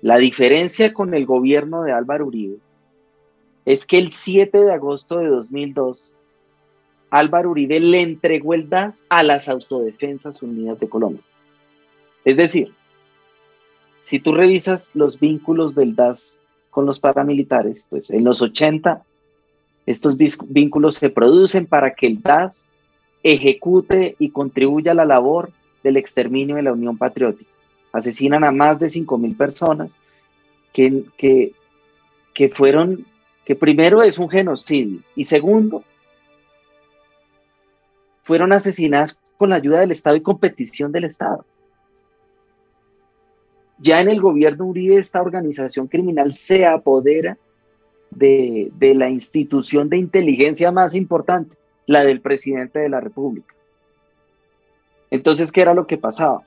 La 0.02 0.18
diferencia 0.18 0.94
con 0.94 1.14
el 1.14 1.26
gobierno 1.26 1.84
de 1.84 1.92
Álvaro 1.92 2.26
Uribe 2.26 2.58
es 3.66 3.86
que 3.86 4.00
el 4.00 4.12
7 4.12 4.58
de 4.58 4.74
agosto 4.74 5.20
de 5.20 5.28
2002, 5.28 6.12
Álvaro 7.12 7.52
Uribe 7.52 7.80
le 7.80 8.02
entregó 8.02 8.54
el 8.54 8.70
DAS 8.70 9.06
a 9.10 9.22
las 9.22 9.48
Autodefensas 9.48 10.42
Unidas 10.42 10.80
de 10.80 10.90
Colombia. 10.90 11.22
Es 12.26 12.38
decir, 12.38 12.74
si 14.00 14.20
tú 14.20 14.34
revisas 14.34 14.92
los 14.96 15.20
vínculos 15.20 15.76
del 15.76 15.96
DAS 15.96 16.42
con 16.72 16.86
los 16.86 17.00
paramilitares, 17.00 17.86
pues 17.90 18.10
en 18.10 18.24
los 18.24 18.42
80 18.42 19.04
estos 19.86 20.16
vínculos 20.48 20.96
se 20.96 21.10
producen 21.10 21.66
para 21.66 21.94
que 21.94 22.08
el 22.08 22.22
DAS 22.22 22.72
ejecute 23.24 24.16
y 24.20 24.30
contribuya 24.30 24.92
a 24.92 24.96
la 24.96 25.06
labor 25.06 25.52
del 25.84 25.98
exterminio 25.98 26.56
de 26.56 26.64
la 26.64 26.74
Unión 26.74 26.98
Patriótica. 26.98 27.50
Asesinan 27.92 28.44
a 28.44 28.52
más 28.52 28.80
de 28.80 28.88
5.000 28.88 29.36
personas 29.36 29.96
que, 30.72 31.04
que, 32.34 32.50
fueron, 32.50 33.06
que 33.44 33.56
primero 33.56 34.02
es 34.02 34.18
un 34.18 34.30
genocidio 34.30 35.02
y 35.16 35.26
segundo, 35.26 35.84
fueron 38.24 38.54
asesinadas 38.54 39.20
con 39.38 39.50
la 39.50 39.58
ayuda 39.58 39.80
del 39.80 39.92
Estado 39.92 40.16
y 40.16 40.22
competición 40.22 40.92
del 40.92 41.04
Estado. 41.04 41.44
Ya 43.82 44.00
en 44.00 44.08
el 44.10 44.22
gobierno 44.22 44.66
Uribe 44.66 44.98
esta 44.98 45.24
organización 45.24 45.88
criminal 45.88 46.34
se 46.34 46.68
apodera 46.68 47.40
de, 48.12 48.72
la 48.80 49.10
institución 49.10 49.90
de 49.90 49.98
inteligencia 49.98 50.72
más 50.72 50.94
importante, 50.94 51.58
la 51.88 52.04
del 52.04 52.22
presidente 52.22 52.78
de 52.78 52.90
la 52.90 53.00
República. 53.00 53.56
Entonces, 55.10 55.52
¿qué 55.52 55.62
era 55.62 55.74
lo 55.74 55.88
que 55.88 55.98
pasaba? 55.98 56.44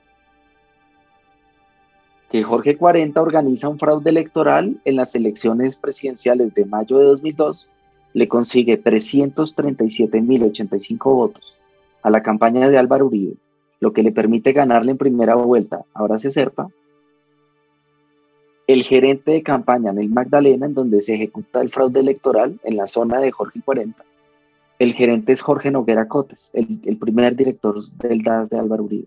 Que 2.31 2.41
Jorge 2.41 2.77
40 2.77 3.21
organiza 3.21 3.67
un 3.67 3.79
fraude 3.79 4.11
electoral 4.11 4.79
en 4.85 4.95
las 4.95 5.13
elecciones 5.13 5.75
presidenciales 5.75 6.53
de 6.53 6.63
mayo 6.65 6.99
de 6.99 7.05
2002, 7.05 7.69
le 8.13 8.29
consigue 8.29 8.81
337.085 8.81 10.97
votos 11.03 11.57
a 12.01 12.09
la 12.09 12.23
campaña 12.23 12.69
de 12.69 12.77
Álvaro 12.77 13.07
Uribe, 13.07 13.33
lo 13.81 13.91
que 13.91 14.03
le 14.03 14.13
permite 14.13 14.53
ganarle 14.53 14.91
en 14.91 14.97
primera 14.97 15.35
vuelta. 15.35 15.83
Ahora 15.93 16.17
se 16.17 16.29
acerca 16.29 16.69
el 18.67 18.83
gerente 18.83 19.31
de 19.31 19.41
campaña 19.43 19.91
en 19.91 19.99
el 19.99 20.09
Magdalena, 20.09 20.65
en 20.65 20.73
donde 20.73 20.99
se 21.01 21.13
ejecuta 21.15 21.61
el 21.61 21.69
fraude 21.69 21.99
electoral 21.99 22.59
en 22.63 22.77
la 22.77 22.87
zona 22.87 23.19
de 23.19 23.31
Jorge 23.31 23.61
40. 23.63 24.03
El 24.79 24.93
gerente 24.93 25.31
es 25.31 25.41
Jorge 25.41 25.69
Noguera 25.71 26.07
Cotes, 26.07 26.49
el, 26.53 26.97
primer 26.97 27.35
director 27.35 27.79
del 27.97 28.23
DAS 28.23 28.49
de 28.49 28.57
Álvaro 28.57 28.83
Uribe, 28.83 29.05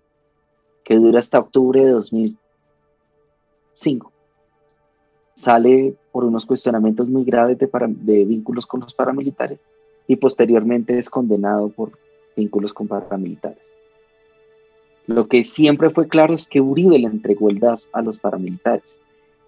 que 0.84 0.94
dura 0.96 1.18
hasta 1.18 1.40
octubre 1.40 1.84
de 1.84 1.90
2005. 1.90 4.12
Sale 5.34 5.94
por 6.12 6.24
unos 6.24 6.46
cuestionamientos 6.46 7.08
muy 7.08 7.24
graves 7.24 7.58
de, 7.58 7.68
de 7.68 8.24
vínculos 8.24 8.64
con 8.66 8.80
los 8.80 8.94
paramilitares 8.94 9.60
y 10.06 10.16
posteriormente 10.16 10.98
es 10.98 11.10
condenado 11.10 11.68
por 11.68 11.92
vínculos 12.36 12.72
con 12.72 12.88
paramilitares. 12.88 13.74
Lo 15.06 15.28
que 15.28 15.44
siempre 15.44 15.90
fue 15.90 16.08
claro 16.08 16.32
es 16.34 16.46
que 16.46 16.60
Uribe 16.60 16.98
le 16.98 17.08
entregó 17.08 17.50
el 17.50 17.58
DAS 17.58 17.88
a 17.92 18.02
los 18.02 18.18
paramilitares 18.18 18.98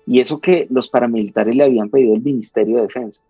y 0.07 0.21
eso 0.21 0.41
que 0.41 0.67
los 0.71 0.89
paramilitares 0.89 1.55
le 1.55 1.65
habían 1.65 1.91
pedido 1.91 2.15
el 2.15 2.23
Ministerio 2.23 2.77
de 2.77 2.83
Defensa. 2.83 3.23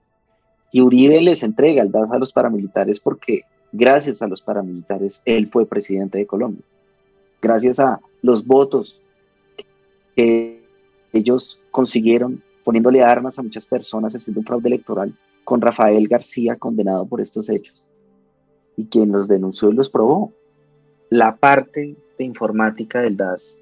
Y 0.72 0.80
Uribe 0.80 1.20
les 1.20 1.42
entrega 1.42 1.82
el 1.82 1.90
DAS 1.90 2.10
a 2.12 2.18
los 2.18 2.32
paramilitares 2.32 3.00
porque 3.00 3.42
gracias 3.72 4.22
a 4.22 4.28
los 4.28 4.40
paramilitares 4.40 5.20
él 5.24 5.48
fue 5.48 5.66
presidente 5.66 6.18
de 6.18 6.26
Colombia. 6.26 6.62
Gracias 7.42 7.80
a 7.80 8.00
los 8.22 8.46
votos 8.46 9.00
que 10.14 10.62
ellos 11.12 11.60
consiguieron 11.70 12.42
poniéndole 12.64 13.02
armas 13.02 13.38
a 13.38 13.42
muchas 13.42 13.66
personas 13.66 14.14
haciendo 14.14 14.40
un 14.40 14.46
fraude 14.46 14.68
electoral 14.68 15.12
con 15.44 15.60
Rafael 15.60 16.06
García 16.06 16.56
condenado 16.56 17.06
por 17.06 17.20
estos 17.20 17.48
hechos. 17.48 17.84
Y 18.76 18.84
quien 18.86 19.10
los 19.10 19.26
denunció 19.26 19.70
y 19.70 19.74
los 19.74 19.90
probó. 19.90 20.32
La 21.08 21.36
parte 21.36 21.96
de 22.16 22.24
informática 22.24 23.00
del 23.00 23.16
DAS 23.16 23.58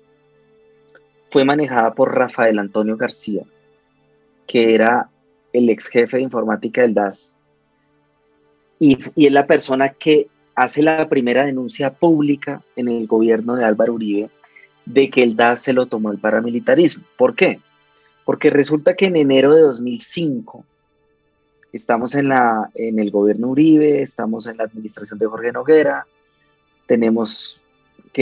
fue 1.31 1.45
manejada 1.45 1.95
por 1.95 2.15
Rafael 2.15 2.59
Antonio 2.59 2.97
García, 2.97 3.43
que 4.47 4.75
era 4.75 5.09
el 5.53 5.69
ex 5.69 5.89
jefe 5.89 6.17
de 6.17 6.23
informática 6.23 6.83
del 6.83 6.95
DAS. 6.95 7.33
Y, 8.79 8.99
es 9.17 9.33
la 9.33 9.47
persona 9.47 9.91
que 9.91 10.29
hace 10.55 10.83
la 10.83 11.09
primera 11.09 11.45
denuncia 11.45 11.93
pública 11.93 12.63
en 12.77 12.89
el 12.89 13.07
gobierno 13.07 13.57
de 13.57 13.65
Álvaro 13.65 13.95
Uribe 13.95 14.31
de 14.85 15.11
que 15.11 15.23
el 15.23 15.37
DAS 15.37 15.63
se 15.63 15.73
lo 15.73 15.87
tomó 15.87 16.11
el 16.11 16.19
paramilitarismo. 16.19 17.05
¿Por 17.17 17.35
qué? 17.35 17.61
Porque 18.25 18.51
resulta 18.51 18.95
que 18.95 19.07
en 19.07 19.17
enero 19.17 19.55
de 19.55 19.63
2005 19.63 20.65
estamos 21.73 22.15
en, 22.15 22.29
la, 22.29 22.71
en 22.75 22.99
el 22.99 23.11
gobierno 23.11 23.49
Uribe, 23.49 24.03
estamos 24.03 24.47
en 24.47 24.57
la 24.57 24.65
administración 24.65 25.19
de 25.19 25.27
Jorge 25.27 25.53
Noguera, 25.53 26.07
tenemos 26.87 27.58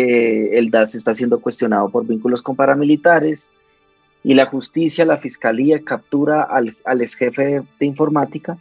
el 0.00 0.70
DAS 0.70 0.94
está 0.94 1.14
siendo 1.14 1.40
cuestionado 1.40 1.88
por 1.88 2.06
vínculos 2.06 2.42
con 2.42 2.56
paramilitares 2.56 3.50
y 4.22 4.34
la 4.34 4.46
justicia, 4.46 5.06
la 5.06 5.18
fiscalía 5.18 5.82
captura 5.82 6.42
al, 6.42 6.76
al 6.84 7.00
ex 7.00 7.14
jefe 7.14 7.62
de 7.78 7.86
informática 7.86 8.58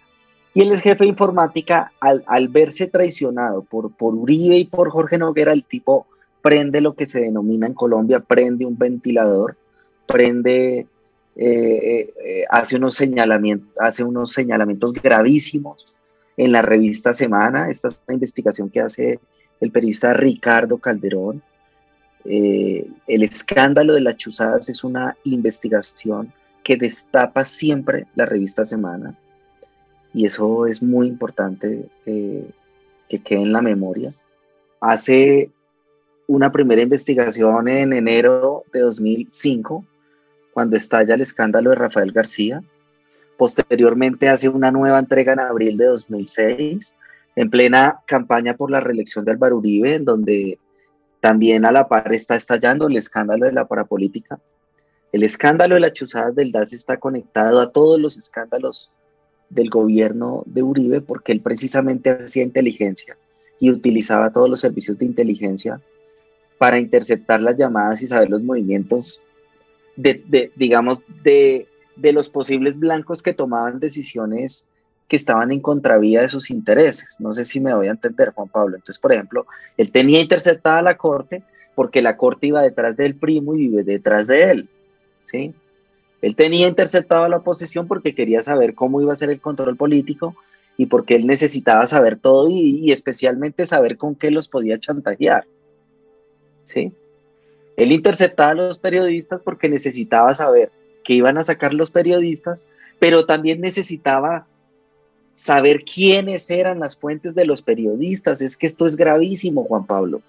y 0.54 0.62
el 0.62 0.72
ex 0.72 0.82
jefe 0.82 1.04
de 1.04 1.10
informática 1.10 1.92
al, 2.00 2.24
al, 2.27 2.48
verse 2.48 2.88
traicionado 2.88 3.63
por, 3.63 3.92
por 3.92 4.13
Uribe 4.13 4.58
y 4.58 4.65
por 4.65 4.89
Jorge 4.89 5.18
Noguera, 5.18 5.51
el 5.51 5.65
tipo 5.65 6.08
prende 6.42 6.80
lo 6.80 6.94
que 6.94 7.08
se 7.08 7.22
denomina 7.22 7.65
en 7.65 7.74
Colombia, 7.74 8.20
prende 8.20 8.65
un 8.68 8.77
ventilador, 8.77 9.58
prende, 10.06 10.77
eh, 10.77 10.88
eh, 11.36 12.13
eh, 12.24 12.44
hace, 12.51 12.75
unos 12.75 12.94
señalamientos, 12.94 13.68
hace 13.80 14.04
unos 14.04 14.32
señalamientos 14.32 14.94
gravísimos 14.94 15.92
en 16.38 16.51
la 16.51 16.62
revista 16.62 17.15
Semana, 17.15 17.72
esta 17.72 17.88
es 17.88 18.00
una 18.08 18.13
investigación 18.13 18.70
que 18.70 18.82
hace 18.82 19.20
el 19.62 19.72
periodista 19.72 20.14
Ricardo 20.14 20.78
Calderón. 20.78 21.42
Eh, 22.26 22.88
el 23.08 23.24
escándalo 23.24 23.94
de 23.94 24.02
las 24.02 24.18
chuzadas 24.18 24.70
es 24.70 24.84
una 24.84 25.16
investigación 25.24 26.34
que 26.64 26.78
destapa 26.78 27.46
siempre 27.46 28.08
la 28.16 28.26
revista 28.26 28.66
Semana, 28.66 29.16
y 30.14 30.26
eso 30.26 30.66
es 30.66 30.82
muy 30.82 31.08
importante 31.08 31.88
eh, 32.06 32.50
que 33.08 33.20
quede 33.20 33.44
en 33.44 33.54
la 33.54 33.62
memoria. 33.62 34.14
Hace 34.82 35.52
una 36.28 36.52
primera 36.52 36.82
investigación 36.82 37.68
en 37.68 37.94
enero 37.94 38.64
de 38.74 38.80
2005, 38.80 39.86
cuando 40.54 40.78
estalla 40.78 41.16
el 41.16 41.22
escándalo 41.22 41.72
de 41.72 41.76
Rafael 41.76 42.12
García. 42.12 42.64
Posteriormente 43.38 44.30
hace 44.30 44.48
una 44.48 44.72
nueva 44.72 45.00
entrega 45.00 45.34
en 45.34 45.42
abril 45.42 45.78
de 45.78 45.86
2006, 45.86 46.96
en 47.36 47.50
plena 47.50 48.01
campaña 48.06 48.56
por 48.56 48.72
la 48.72 48.80
reelección 48.80 49.25
de 49.25 49.32
Álvaro 49.32 49.58
Uribe, 49.58 49.96
en 49.96 50.06
donde 50.06 50.58
también 51.20 51.65
a 51.65 51.72
la 51.72 51.88
par 51.88 52.13
está 52.13 52.36
estallando 52.36 52.88
el 52.88 52.98
escándalo 52.98 53.46
de 53.46 53.51
la 53.51 53.68
parapolítica. 53.68 54.39
El 55.12 55.24
escándalo 55.24 55.75
de 55.75 55.82
las 55.82 55.94
chuzadas 55.94 56.36
del 56.36 56.51
DAS 56.51 56.74
está 56.74 56.98
conectado 56.98 57.60
a 57.60 57.72
todos 57.72 58.00
los 58.00 58.18
escándalos 58.18 58.92
del 59.50 59.70
gobierno 59.70 60.44
de 60.46 60.63
Uribe 60.63 61.01
porque 61.01 61.32
él 61.32 61.42
precisamente 61.42 62.10
hacía 62.10 62.44
inteligencia 62.44 63.18
y 63.60 63.72
utilizaba 63.72 64.32
todos 64.32 64.50
los 64.50 64.60
servicios 64.60 64.98
de 64.98 65.06
inteligencia 65.06 65.80
para 66.58 66.80
interceptar 66.80 67.42
las 67.42 67.58
llamadas 67.58 68.01
y 68.01 68.08
saber 68.08 68.30
los 68.30 68.44
movimientos 68.44 69.22
de, 69.96 70.51
digamos, 70.56 71.01
de, 71.24 71.68
de 71.96 72.13
los 72.13 72.30
posibles 72.30 72.77
blancos 72.77 73.24
que 73.24 73.34
tomaban 73.34 73.80
decisiones 73.80 74.68
que 75.08 75.16
estaban 75.16 75.52
en 75.52 75.60
contravía 75.60 76.22
de 76.22 76.30
sus 76.30 76.50
intereses. 76.50 77.20
No 77.20 77.34
sé 77.34 77.46
si 77.46 77.60
me 77.60 77.74
voy 77.74 77.88
a 77.88 77.92
entender, 77.92 78.32
Juan 78.32 78.48
Pablo. 78.50 78.76
Entonces, 78.76 79.00
por 79.00 79.14
ejemplo, 79.14 79.46
él 79.78 79.92
tenía 79.92 80.20
interceptada 80.20 80.82
la 80.82 80.98
corte 80.98 81.44
porque 81.76 82.02
la 82.02 82.18
corte 82.18 82.48
iba 82.48 82.62
detrás 82.62 82.98
del 82.98 83.16
primo 83.16 83.56
y 83.56 83.68
vive 83.68 83.84
detrás 83.84 84.28
de 84.28 84.50
él. 84.50 84.70
¿sí? 85.26 85.54
Él 86.22 86.36
tenía 86.36 86.68
interceptado 86.68 87.28
la 87.28 87.38
oposición 87.38 87.88
porque 87.88 88.16
quería 88.16 88.42
saber 88.42 88.74
cómo 88.74 89.02
iba 89.02 89.14
a 89.14 89.18
ser 89.18 89.30
el 89.30 89.42
control 89.42 89.76
político 89.76 90.36
y 90.78 90.88
porque 90.88 91.16
él 91.16 91.28
necesitaba 91.28 91.86
saber 91.86 92.18
todo 92.18 92.50
y, 92.50 92.92
especialmente 92.92 93.66
saber 93.66 93.98
con 93.98 94.16
qué 94.16 94.32
los 94.32 94.48
podía 94.48 94.80
chantajear. 94.80 95.46
¿sí? 96.64 96.92
Él 97.78 97.92
interceptaba 97.92 98.52
a 98.52 98.56
los 98.56 98.80
periodistas 98.80 99.42
porque 99.44 99.70
necesitaba 99.70 100.34
saber 100.34 100.72
qué 101.04 101.14
iban 101.14 101.38
a 101.38 101.44
sacar 101.44 101.74
los 101.74 101.92
periodistas, 101.92 102.68
pero 103.00 103.26
también 103.26 103.62
necesitaba 103.62 104.48
saber 105.36 105.84
quiénes 105.84 106.50
eran 106.50 106.80
las 106.80 106.98
fuentes 106.98 107.36
de 107.36 107.46
los 107.46 107.62
periodistas. 107.62 108.42
Es 108.42 108.58
que 108.58 108.65
esto 108.65 108.88
es 108.88 108.96
gravísimo, 108.96 109.65
Juan 109.65 109.86
Pablo. 109.86 110.22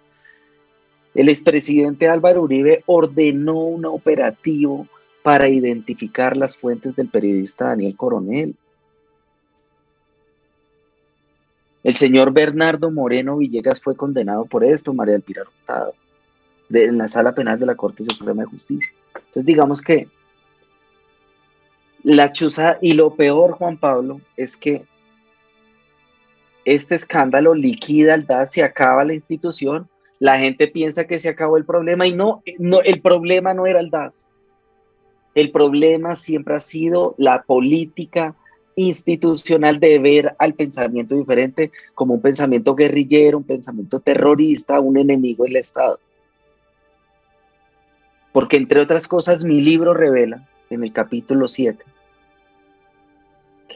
El 1.14 1.30
expresidente 1.30 2.08
Álvaro 2.08 2.42
Uribe 2.42 2.82
ordenó 2.84 3.58
un 3.58 3.86
operativo 3.86 4.86
para 5.22 5.48
identificar 5.48 6.36
las 6.36 6.54
fuentes 6.54 6.94
del 6.94 7.08
periodista 7.08 7.68
Daniel 7.68 7.96
Coronel. 7.96 8.54
El 11.82 11.96
señor 11.96 12.32
Bernardo 12.32 12.90
Moreno 12.90 13.38
Villegas 13.38 13.80
fue 13.80 13.96
condenado 13.96 14.44
por 14.44 14.64
esto, 14.64 14.92
María 14.92 15.12
del 15.14 15.22
Pilar 15.22 15.46
Hurtado, 15.46 15.94
en 16.70 16.98
la 16.98 17.06
sala 17.06 17.32
penal 17.32 17.58
de 17.58 17.66
la 17.66 17.76
Corte 17.76 18.04
Suprema 18.04 18.42
de 18.42 18.48
Justicia. 18.48 18.92
Entonces, 19.14 19.46
digamos 19.46 19.80
que 19.80 20.08
la 22.02 22.32
chuza, 22.32 22.78
y 22.82 22.92
lo 22.92 23.14
peor, 23.14 23.52
Juan 23.52 23.78
Pablo, 23.78 24.20
es 24.36 24.56
que 24.56 24.84
este 26.66 26.94
escándalo 26.94 27.54
liquida 27.54 28.14
el 28.14 28.26
DAS, 28.26 28.52
se 28.52 28.62
acaba 28.62 29.04
la 29.04 29.14
institución 29.14 29.88
la 30.18 30.38
gente 30.38 30.68
piensa 30.68 31.06
que 31.06 31.18
se 31.18 31.28
acabó 31.28 31.56
el 31.56 31.64
problema 31.64 32.06
y 32.06 32.12
no, 32.12 32.42
no, 32.58 32.80
el 32.82 33.00
problema 33.00 33.52
no 33.52 33.66
era 33.66 33.80
el 33.80 33.90
DAS. 33.90 34.26
El 35.34 35.50
problema 35.50 36.16
siempre 36.16 36.56
ha 36.56 36.60
sido 36.60 37.14
la 37.18 37.42
política 37.42 38.34
institucional 38.76 39.78
de 39.78 39.98
ver 39.98 40.34
al 40.38 40.54
pensamiento 40.54 41.14
diferente 41.14 41.70
como 41.94 42.14
un 42.14 42.22
pensamiento 42.22 42.74
guerrillero, 42.74 43.38
un 43.38 43.44
pensamiento 43.44 44.00
terrorista, 44.00 44.80
un 44.80 44.96
enemigo 44.96 45.44
del 45.44 45.56
Estado. 45.56 45.98
Porque 48.32 48.56
entre 48.56 48.80
otras 48.80 49.06
cosas 49.06 49.44
mi 49.44 49.60
libro 49.60 49.92
revela 49.92 50.46
en 50.70 50.82
el 50.82 50.92
capítulo 50.92 51.48
7 51.48 51.84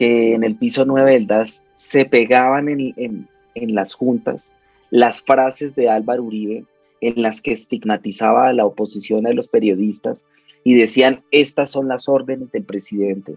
que 0.01 0.33
en 0.33 0.43
el 0.43 0.55
piso 0.55 0.83
9 0.83 1.11
del 1.11 1.27
DAS 1.27 1.69
se 1.75 2.05
pegaban 2.05 2.69
en, 2.69 3.27
en 3.53 3.75
las 3.75 3.93
juntas 3.93 4.55
las 4.89 5.21
frases 5.21 5.75
de 5.75 5.91
Álvaro 5.91 6.23
Uribe 6.23 6.65
en 7.01 7.21
las 7.21 7.39
que 7.39 7.51
estigmatizaba 7.51 8.47
a 8.47 8.53
la 8.53 8.65
oposición 8.65 9.27
a 9.27 9.33
los 9.33 9.47
periodistas 9.47 10.27
y 10.63 10.73
decían, 10.73 11.23
estas 11.29 11.69
son 11.69 11.87
las 11.87 12.09
órdenes 12.09 12.51
del 12.51 12.63
presidente. 12.63 13.35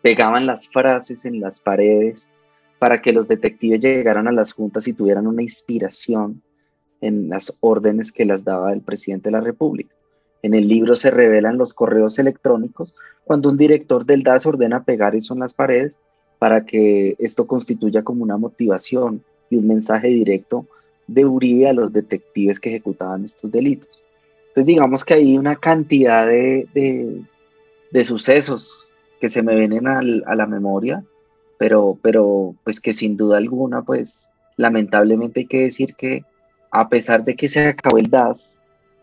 Pegaban 0.00 0.46
las 0.46 0.66
frases 0.66 1.26
en 1.26 1.38
las 1.38 1.60
paredes 1.60 2.30
para 2.78 3.02
que 3.02 3.12
los 3.12 3.28
detectives 3.28 3.80
llegaran 3.80 4.26
a 4.26 4.32
las 4.32 4.54
juntas 4.54 4.88
y 4.88 4.94
tuvieran 4.94 5.26
una 5.26 5.42
inspiración 5.42 6.40
en 7.02 7.28
las 7.28 7.54
órdenes 7.60 8.10
que 8.10 8.24
las 8.24 8.42
daba 8.42 8.72
el 8.72 8.80
presidente 8.80 9.28
de 9.28 9.32
la 9.32 9.42
República. 9.42 9.94
En 10.42 10.54
el 10.54 10.68
libro 10.68 10.96
se 10.96 11.10
revelan 11.10 11.58
los 11.58 11.74
correos 11.74 12.18
electrónicos 12.18 12.94
cuando 13.24 13.48
un 13.48 13.56
director 13.56 14.04
del 14.06 14.22
DAS 14.22 14.46
ordena 14.46 14.84
pegar 14.84 15.14
eso 15.14 15.34
en 15.34 15.40
las 15.40 15.54
paredes 15.54 15.98
para 16.38 16.64
que 16.64 17.16
esto 17.18 17.46
constituya 17.46 18.02
como 18.02 18.22
una 18.22 18.36
motivación 18.36 19.22
y 19.50 19.56
un 19.56 19.66
mensaje 19.66 20.08
directo 20.08 20.66
de 21.06 21.24
Uribe 21.24 21.68
a 21.68 21.72
los 21.72 21.92
detectives 21.92 22.60
que 22.60 22.70
ejecutaban 22.70 23.24
estos 23.24 23.50
delitos. 23.50 24.02
Entonces 24.48 24.66
digamos 24.66 25.04
que 25.04 25.14
hay 25.14 25.36
una 25.36 25.56
cantidad 25.56 26.26
de, 26.26 27.24
de, 27.92 28.04
sucesos 28.04 28.88
que 29.20 29.28
se 29.28 29.42
me 29.42 29.56
vienen 29.56 29.88
a 29.88 30.02
la 30.02 30.46
memoria, 30.46 31.02
pero, 31.58 31.98
pero 32.00 32.54
pues 32.62 32.80
que 32.80 32.92
sin 32.92 33.16
duda 33.16 33.38
alguna, 33.38 33.82
pues 33.82 34.28
lamentablemente 34.56 35.40
hay 35.40 35.46
que 35.46 35.62
decir 35.62 35.94
que 35.96 36.24
a 36.70 36.88
pesar 36.88 37.24
de 37.24 37.34
que 37.34 37.48
se 37.48 37.66
acabó 37.66 37.98
el 37.98 38.10
DAS, 38.10 38.56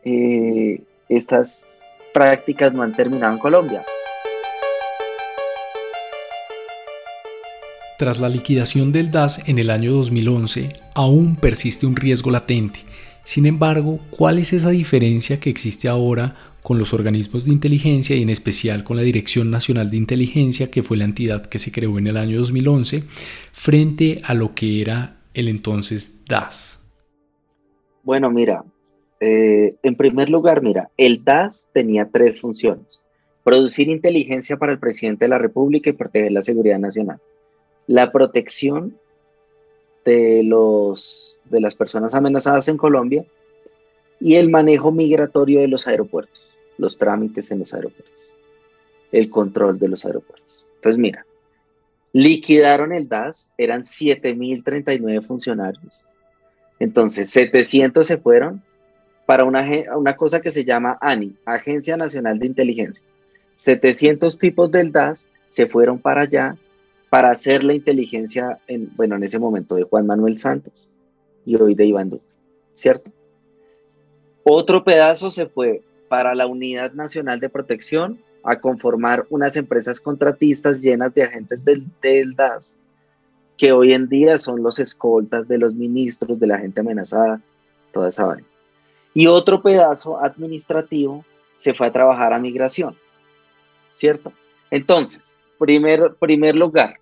eh, 0.03 0.81
estas 1.09 1.65
prácticas 2.13 2.73
no 2.73 2.81
han 2.81 2.93
terminado 2.93 3.33
en 3.33 3.39
Colombia. 3.39 3.83
Tras 7.97 8.19
la 8.19 8.27
liquidación 8.27 8.91
del 8.91 9.09
DAS 9.09 9.47
en 9.47 9.57
el 9.57 9.69
año 9.69 9.93
2011, 9.93 10.69
aún 10.95 11.37
persiste 11.37 11.85
un 11.85 11.95
riesgo 11.95 12.29
latente. 12.29 12.79
Sin 13.23 13.45
embargo, 13.45 13.99
¿cuál 14.09 14.37
es 14.37 14.51
esa 14.51 14.69
diferencia 14.69 15.39
que 15.39 15.49
existe 15.49 15.87
ahora 15.87 16.35
con 16.61 16.77
los 16.77 16.93
organismos 16.93 17.45
de 17.45 17.51
inteligencia 17.51 18.15
y 18.15 18.23
en 18.23 18.29
especial 18.29 18.83
con 18.83 18.97
la 18.97 19.03
Dirección 19.03 19.51
Nacional 19.51 19.91
de 19.91 19.97
Inteligencia, 19.97 20.71
que 20.71 20.83
fue 20.83 20.97
la 20.97 21.05
entidad 21.05 21.45
que 21.45 21.59
se 21.59 21.71
creó 21.71 21.97
en 21.97 22.07
el 22.07 22.17
año 22.17 22.39
2011, 22.39 23.03
frente 23.53 24.21
a 24.23 24.33
lo 24.33 24.55
que 24.55 24.81
era 24.81 25.17
el 25.33 25.47
entonces 25.47 26.25
DAS? 26.25 26.79
Bueno, 28.03 28.29
mira, 28.29 28.63
eh, 29.19 29.75
en 29.83 29.95
primer 29.95 30.29
lugar, 30.29 30.61
mira, 30.61 30.89
el 30.97 31.23
DAS 31.23 31.69
tenía 31.73 32.09
tres 32.11 32.39
funciones. 32.39 33.01
Producir 33.43 33.89
inteligencia 33.89 34.57
para 34.57 34.71
el 34.71 34.79
presidente 34.79 35.25
de 35.25 35.29
la 35.29 35.37
República 35.37 35.89
y 35.89 35.93
proteger 35.93 36.31
la 36.31 36.41
seguridad 36.41 36.79
nacional 36.79 37.19
la 37.87 38.11
protección 38.11 38.97
de, 40.03 40.43
los, 40.43 41.35
de 41.45 41.61
las 41.61 41.75
personas 41.75 42.15
amenazadas 42.15 42.67
en 42.67 42.77
Colombia 42.77 43.25
y 44.19 44.35
el 44.35 44.49
manejo 44.49 44.91
migratorio 44.91 45.61
de 45.61 45.67
los 45.67 45.87
aeropuertos, 45.87 46.41
los 46.77 46.97
trámites 46.97 47.51
en 47.51 47.59
los 47.59 47.73
aeropuertos, 47.73 48.13
el 49.11 49.29
control 49.29 49.77
de 49.77 49.89
los 49.89 50.05
aeropuertos. 50.05 50.65
Entonces, 50.75 50.99
mira, 50.99 51.25
liquidaron 52.13 52.91
el 52.91 53.07
DAS, 53.07 53.51
eran 53.57 53.81
7.039 53.81 55.21
funcionarios. 55.23 55.93
Entonces, 56.79 57.29
700 57.29 58.05
se 58.05 58.17
fueron 58.17 58.63
para 59.25 59.43
una, 59.43 59.65
una 59.95 60.15
cosa 60.15 60.41
que 60.41 60.49
se 60.49 60.63
llama 60.63 60.97
ANI, 61.01 61.35
Agencia 61.45 61.97
Nacional 61.97 62.39
de 62.39 62.45
Inteligencia. 62.45 63.05
700 63.55 64.37
tipos 64.37 64.71
del 64.71 64.91
DAS 64.91 65.27
se 65.47 65.67
fueron 65.67 65.99
para 65.99 66.21
allá 66.21 66.57
para 67.09 67.31
hacer 67.31 67.63
la 67.63 67.73
inteligencia, 67.73 68.59
en, 68.67 68.93
bueno, 68.95 69.15
en 69.15 69.23
ese 69.23 69.39
momento 69.39 69.75
de 69.75 69.83
Juan 69.83 70.05
Manuel 70.05 70.37
Santos 70.37 70.87
y 71.45 71.55
hoy 71.55 71.73
de 71.73 71.85
Iván 71.85 72.09
Duque, 72.09 72.25
¿cierto? 72.73 73.11
Otro 74.43 74.83
pedazo 74.83 75.31
se 75.31 75.45
fue 75.45 75.81
para 76.09 76.35
la 76.35 76.45
Unidad 76.45 76.91
Nacional 76.93 77.39
de 77.39 77.49
Protección 77.49 78.19
a 78.43 78.59
conformar 78.59 79.25
unas 79.29 79.55
empresas 79.55 79.99
contratistas 79.99 80.81
llenas 80.81 81.13
de 81.13 81.23
agentes 81.23 81.63
del, 81.63 81.85
del 82.01 82.35
DAS, 82.35 82.75
que 83.57 83.71
hoy 83.71 83.93
en 83.93 84.07
día 84.07 84.37
son 84.37 84.61
los 84.61 84.79
escoltas 84.79 85.47
de 85.47 85.57
los 85.57 85.73
ministros, 85.73 86.39
de 86.39 86.47
la 86.47 86.59
gente 86.59 86.81
amenazada, 86.81 87.41
toda 87.91 88.09
esa 88.09 88.25
vaina. 88.25 88.47
Y 89.15 89.27
otro 89.27 89.61
pedazo 89.61 90.21
administrativo 90.21 91.23
se 91.55 91.73
fue 91.73 91.87
a 91.87 91.91
trabajar 91.91 92.33
a 92.33 92.37
migración, 92.37 92.95
¿cierto? 93.93 94.33
Entonces, 94.69 95.39
primer, 95.57 96.15
primer 96.19 96.55
lugar, 96.55 96.99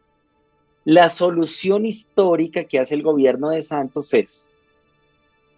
la 0.86 1.10
solución 1.10 1.88
histórica 1.88 2.65
que 2.65 2.80
hace 2.80 2.93
el 2.93 3.02
gobierno 3.02 3.49
de 3.49 3.63
Santos 3.63 4.13
es 4.13 4.47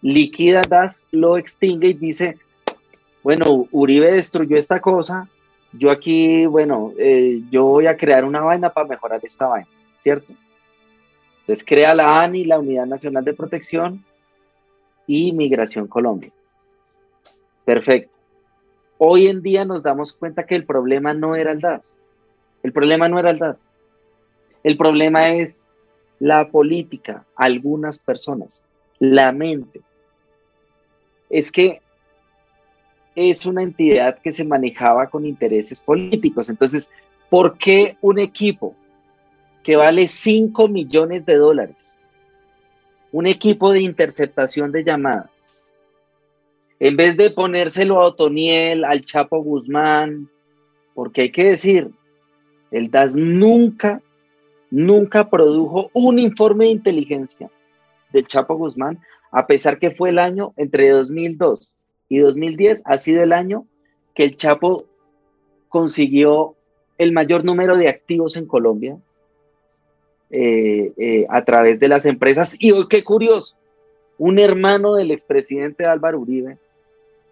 liquida 0.00 0.62
DAS, 0.66 1.06
lo 1.10 1.36
extingue 1.36 1.88
y 1.88 1.92
dice, 1.92 2.38
bueno, 3.22 3.68
Uribe 3.70 4.12
destruyó 4.12 4.56
esta 4.56 4.80
cosa, 4.80 5.28
yo 5.72 5.90
aquí, 5.90 6.46
bueno, 6.46 6.92
eh, 6.98 7.42
yo 7.50 7.64
voy 7.64 7.86
a 7.86 7.98
crear 7.98 8.24
una 8.24 8.40
vaina 8.40 8.70
para 8.72 8.88
mejorar 8.88 9.20
esta 9.22 9.46
vaina, 9.46 9.68
¿cierto? 10.00 10.32
Entonces 11.40 11.64
crea 11.66 11.94
la 11.94 12.22
ANI, 12.22 12.44
la 12.44 12.58
Unidad 12.58 12.86
Nacional 12.86 13.24
de 13.24 13.34
Protección 13.34 14.02
y 15.06 15.32
Migración 15.32 15.86
Colombia. 15.86 16.32
Perfecto. 17.66 18.14
Hoy 18.96 19.26
en 19.26 19.42
día 19.42 19.64
nos 19.64 19.82
damos 19.82 20.12
cuenta 20.14 20.46
que 20.46 20.54
el 20.54 20.64
problema 20.64 21.12
no 21.12 21.34
era 21.34 21.50
el 21.50 21.60
DAS. 21.60 21.98
El 22.62 22.72
problema 22.72 23.08
no 23.08 23.18
era 23.18 23.30
el 23.30 23.38
DAS. 23.38 23.70
El 24.62 24.78
problema 24.78 25.34
es 25.34 25.70
la 26.20 26.48
política, 26.48 27.26
algunas 27.34 27.98
personas, 27.98 28.62
la 29.00 29.32
mente. 29.32 29.82
Es 31.28 31.50
que 31.50 31.82
es 33.16 33.44
una 33.44 33.64
entidad 33.64 34.20
que 34.20 34.30
se 34.30 34.44
manejaba 34.44 35.08
con 35.08 35.26
intereses 35.26 35.80
políticos. 35.80 36.48
Entonces, 36.48 36.90
¿por 37.28 37.58
qué 37.58 37.96
un 38.00 38.20
equipo 38.20 38.76
que 39.64 39.76
vale 39.76 40.06
5 40.06 40.68
millones 40.68 41.26
de 41.26 41.34
dólares, 41.34 41.98
un 43.10 43.26
equipo 43.26 43.72
de 43.72 43.80
interceptación 43.80 44.70
de 44.70 44.84
llamadas, 44.84 45.35
en 46.78 46.96
vez 46.96 47.16
de 47.16 47.30
ponérselo 47.30 48.00
a 48.00 48.06
Otoniel, 48.06 48.84
al 48.84 49.04
Chapo 49.04 49.42
Guzmán, 49.42 50.28
porque 50.94 51.22
hay 51.22 51.32
que 51.32 51.44
decir, 51.44 51.90
el 52.70 52.90
DAS 52.90 53.16
nunca 53.16 54.02
nunca 54.70 55.30
produjo 55.30 55.90
un 55.92 56.18
informe 56.18 56.66
de 56.66 56.72
inteligencia 56.72 57.50
del 58.12 58.26
Chapo 58.26 58.56
Guzmán, 58.56 58.98
a 59.30 59.46
pesar 59.46 59.78
que 59.78 59.90
fue 59.90 60.10
el 60.10 60.18
año 60.18 60.52
entre 60.56 60.90
2002 60.90 61.74
y 62.08 62.18
2010, 62.18 62.82
ha 62.84 62.98
sido 62.98 63.22
el 63.22 63.32
año 63.32 63.66
que 64.14 64.24
el 64.24 64.36
Chapo 64.36 64.84
consiguió 65.68 66.56
el 66.98 67.12
mayor 67.12 67.44
número 67.44 67.76
de 67.76 67.88
activos 67.88 68.36
en 68.36 68.46
Colombia 68.46 68.96
eh, 70.30 70.92
eh, 70.96 71.26
a 71.28 71.44
través 71.44 71.78
de 71.78 71.88
las 71.88 72.06
empresas. 72.06 72.56
Y 72.58 72.72
hoy, 72.72 72.86
qué 72.88 73.04
curioso, 73.04 73.56
un 74.18 74.38
hermano 74.38 74.94
del 74.94 75.10
expresidente 75.10 75.84
Álvaro 75.84 76.20
Uribe 76.20 76.58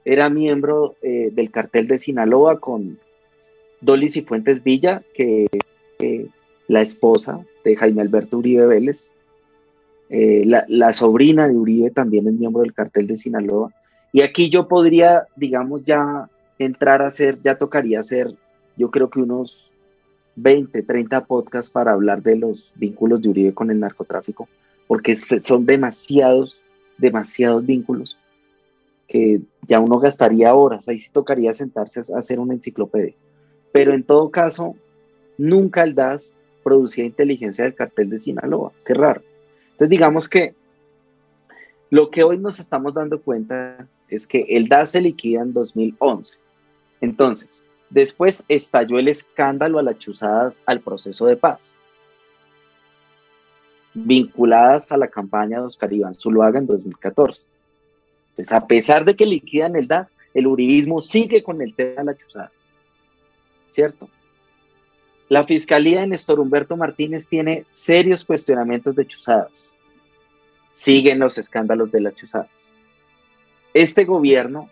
era 0.05 0.29
miembro 0.29 0.97
eh, 1.03 1.31
del 1.33 1.51
cartel 1.51 1.87
de 1.87 1.99
Sinaloa 1.99 2.61
con 2.61 2.99
Dolis 3.81 4.17
y 4.17 4.23
Fuentes 4.23 4.63
Villa, 4.63 5.03
que 5.15 5.47
la 6.69 6.83
esposa 6.83 7.45
de 7.65 7.77
Jaime 7.77 8.03
Alberto 8.03 8.39
Uribe 8.39 8.67
Vélez. 8.67 9.07
Eh, 10.11 10.45
la, 10.47 10.93
sobrina 10.93 11.49
de 11.49 11.57
Uribe 11.57 11.91
también 11.91 12.29
es 12.29 12.35
miembro 12.35 12.63
del 12.63 12.75
cartel 12.75 13.07
de 13.07 13.17
Sinaloa. 13.17 13.73
Y 14.13 14.23
aquí 14.23 14.49
yo 14.49 14.69
podría, 14.69 15.27
digamos, 15.37 15.85
ya 15.85 16.29
entrar 16.59 17.03
a 17.03 17.09
hacer, 17.09 17.39
ya 17.43 17.57
tocaría 17.57 18.01
hacer, 18.01 18.33
yo 18.77 18.91
creo 18.91 19.11
que 19.11 19.21
unos 19.21 19.71
20, 20.37 20.83
30 20.83 21.25
podcasts 21.25 21.71
para 21.71 21.93
hablar 21.93 22.23
de 22.23 22.37
los 22.37 22.73
vínculos 22.77 23.23
de 23.23 23.29
Uribe 23.29 23.55
con 23.55 23.71
el 23.71 23.81
narcotráfico, 23.81 24.49
porque 24.87 25.17
son 25.17 25.67
demasiados, 25.67 26.61
demasiados 26.99 27.67
vínculos 27.67 28.17
que 29.15 29.43
ya 29.69 29.79
uno 29.79 30.01
gastaría 30.01 30.53
horas, 30.57 30.89
ahí 30.89 30.99
sí 30.99 31.09
tocaría 31.13 31.55
sentarse 31.55 32.01
a 32.01 32.19
hacer 32.19 32.41
una 32.41 32.55
enciclopedia. 32.55 33.15
Pero 33.71 33.95
en 33.95 34.03
todo 34.03 34.29
caso, 34.33 34.75
nunca 35.39 35.85
el 35.85 35.95
DAS 35.95 36.35
producía 36.65 37.05
inteligencia 37.05 37.63
del 37.63 37.77
cartel 37.77 38.11
de 38.11 38.19
Sinaloa. 38.19 38.73
Qué 38.85 38.93
raro. 38.93 39.23
Entonces 39.67 39.89
digamos 39.89 40.29
que 40.29 40.57
lo 41.91 42.11
que 42.11 42.25
hoy 42.25 42.39
nos 42.39 42.59
estamos 42.59 42.93
dando 42.93 43.23
cuenta 43.23 43.87
es 44.09 44.27
que 44.27 44.47
el 44.49 44.67
DAS 44.67 44.91
se 44.91 45.01
liquida 45.01 45.43
en 45.43 45.53
2011. 45.53 46.39
Entonces, 47.01 47.65
después 47.91 48.43
estalló 48.49 48.99
el 48.99 49.07
escándalo 49.07 49.79
a 49.79 49.85
las 49.85 49.97
chuzadas 50.01 50.65
al 50.67 50.81
proceso 50.81 51.27
de 51.27 51.37
paz, 51.37 51.77
vinculadas 53.95 54.91
a 54.91 54.97
la 54.97 55.07
campaña 55.07 55.61
de 55.61 55.67
Oscar 55.67 55.93
Iván 55.93 56.17
Zuluaga 56.17 56.59
en 56.59 56.67
2014. 56.67 57.54
Pues 58.37 58.53
a 58.53 58.67
pesar 58.67 59.05
de 59.05 59.15
que 59.15 59.27
liquidan 59.27 59.77
el 59.77 59.87
DAS, 59.87 60.17
el 60.35 60.47
uribismo 60.47 61.01
sigue 61.01 61.43
con 61.43 61.63
el 61.63 61.75
tema 61.75 62.01
de 62.01 62.05
las 62.05 62.19
chuzadas, 62.19 62.53
¿cierto? 63.71 64.09
La 65.29 65.45
fiscalía 65.45 66.01
de 66.01 66.09
Néstor 66.09 66.41
Humberto 66.41 66.77
Martínez 66.77 67.27
tiene 67.27 67.65
serios 67.73 68.25
cuestionamientos 68.25 68.95
de 68.95 69.07
chuzadas. 69.07 69.71
Siguen 70.73 71.21
los 71.21 71.39
escándalos 71.39 71.91
de 71.91 72.01
las 72.01 72.15
chuzadas. 72.15 72.51
Este 73.73 74.05
gobierno 74.05 74.69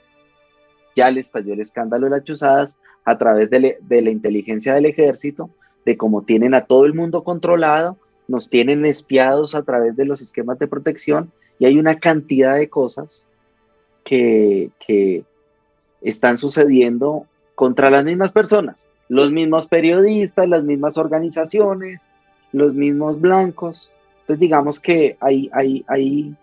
ya 0.94 1.11
le 1.11 1.20
estalló 1.20 1.55
el 1.55 1.61
escándalo 1.61 2.07
de 2.07 2.11
las 2.11 2.25
chuzadas 2.25 2.77
a 3.05 3.16
través 3.16 3.51
de, 3.51 3.79
de 3.81 4.03
la 4.03 4.11
inteligencia 4.11 4.75
del 4.75 4.87
ejército, 4.87 5.51
de 5.85 5.96
cómo 5.96 6.22
tienen 6.22 6.55
a 6.55 6.66
todo 6.66 6.85
el 6.85 6.94
mundo 6.94 7.25
controlado, 7.25 7.96
nos 8.29 8.48
tienen 8.48 8.85
espiados 8.85 9.55
a 9.55 9.62
través 9.62 9.96
de 9.96 10.05
los 10.05 10.20
esquemas 10.20 10.59
de 10.59 10.68
protección 10.68 11.33
y 11.59 11.64
hay 11.64 11.79
una 11.79 11.98
cantidad 11.98 12.57
de 12.57 12.68
cosas 12.68 13.27
que, 14.05 14.71
están 16.01 16.37
sucediendo 16.37 17.27
contra 17.55 17.88
las 17.88 18.05
mismas 18.05 18.33
personas 18.33 18.91
los 19.12 19.31
mismos 19.31 19.67
periodistas, 19.67 20.49
las 20.49 20.65
mismas 20.65 20.97
organizaciones, 20.97 22.09
los 22.51 22.73
mismos 22.73 23.21
blancos. 23.21 23.91
Entonces 24.21 24.41
digamos 24.41 24.81
que 24.81 25.19
hay, 25.21 25.51
hay, 25.53 25.85
hay 25.87 26.35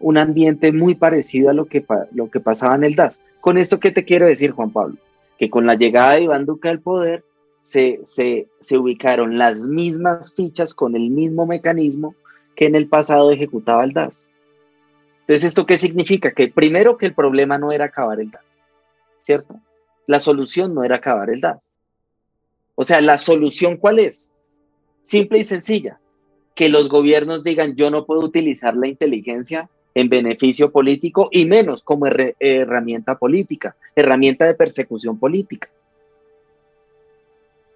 un 0.00 0.18
ambiente 0.18 0.72
muy 0.72 0.96
parecido 0.96 1.48
a 1.48 1.52
lo 1.52 1.66
que, 1.66 1.84
lo 2.10 2.28
que 2.28 2.40
pasaba 2.40 2.74
en 2.74 2.82
el 2.82 2.96
DAS. 2.96 3.22
Con 3.40 3.56
esto, 3.56 3.78
¿qué 3.78 3.92
te 3.92 4.04
quiero 4.04 4.26
decir, 4.26 4.50
Juan 4.50 4.72
Pablo? 4.72 4.96
Que 5.38 5.48
con 5.48 5.64
la 5.64 5.76
llegada 5.76 6.14
de 6.14 6.22
Iván 6.22 6.44
Duque 6.44 6.68
al 6.68 6.80
poder, 6.80 7.22
se, 7.62 8.00
se, 8.02 8.48
se 8.58 8.78
ubicaron 8.78 9.38
las 9.38 9.68
mismas 9.68 10.34
fichas 10.34 10.74
con 10.74 10.96
el 10.96 11.08
mismo 11.10 11.46
mecanismo 11.46 12.16
que 12.56 12.66
en 12.66 12.74
el 12.74 12.88
pasado 12.88 13.30
ejecutaba 13.30 13.84
el 13.84 13.92
DAS. 13.92 14.28
Entonces, 15.32 15.48
¿esto 15.48 15.64
qué 15.64 15.78
significa? 15.78 16.32
Que 16.32 16.48
primero 16.48 16.98
que 16.98 17.06
el 17.06 17.14
problema 17.14 17.56
no 17.56 17.72
era 17.72 17.86
acabar 17.86 18.20
el 18.20 18.30
DAS, 18.30 18.44
¿cierto? 19.22 19.58
La 20.06 20.20
solución 20.20 20.74
no 20.74 20.84
era 20.84 20.96
acabar 20.96 21.30
el 21.30 21.40
DAS. 21.40 21.70
O 22.74 22.84
sea, 22.84 23.00
la 23.00 23.16
solución 23.16 23.78
cuál 23.78 23.98
es? 23.98 24.34
Simple 25.00 25.38
y 25.38 25.44
sencilla. 25.44 25.98
Que 26.54 26.68
los 26.68 26.90
gobiernos 26.90 27.44
digan, 27.44 27.76
yo 27.76 27.90
no 27.90 28.04
puedo 28.04 28.20
utilizar 28.20 28.76
la 28.76 28.88
inteligencia 28.88 29.70
en 29.94 30.10
beneficio 30.10 30.70
político 30.70 31.30
y 31.32 31.46
menos 31.46 31.82
como 31.82 32.04
herramienta 32.38 33.16
política, 33.16 33.74
herramienta 33.96 34.44
de 34.44 34.52
persecución 34.52 35.18
política. 35.18 35.70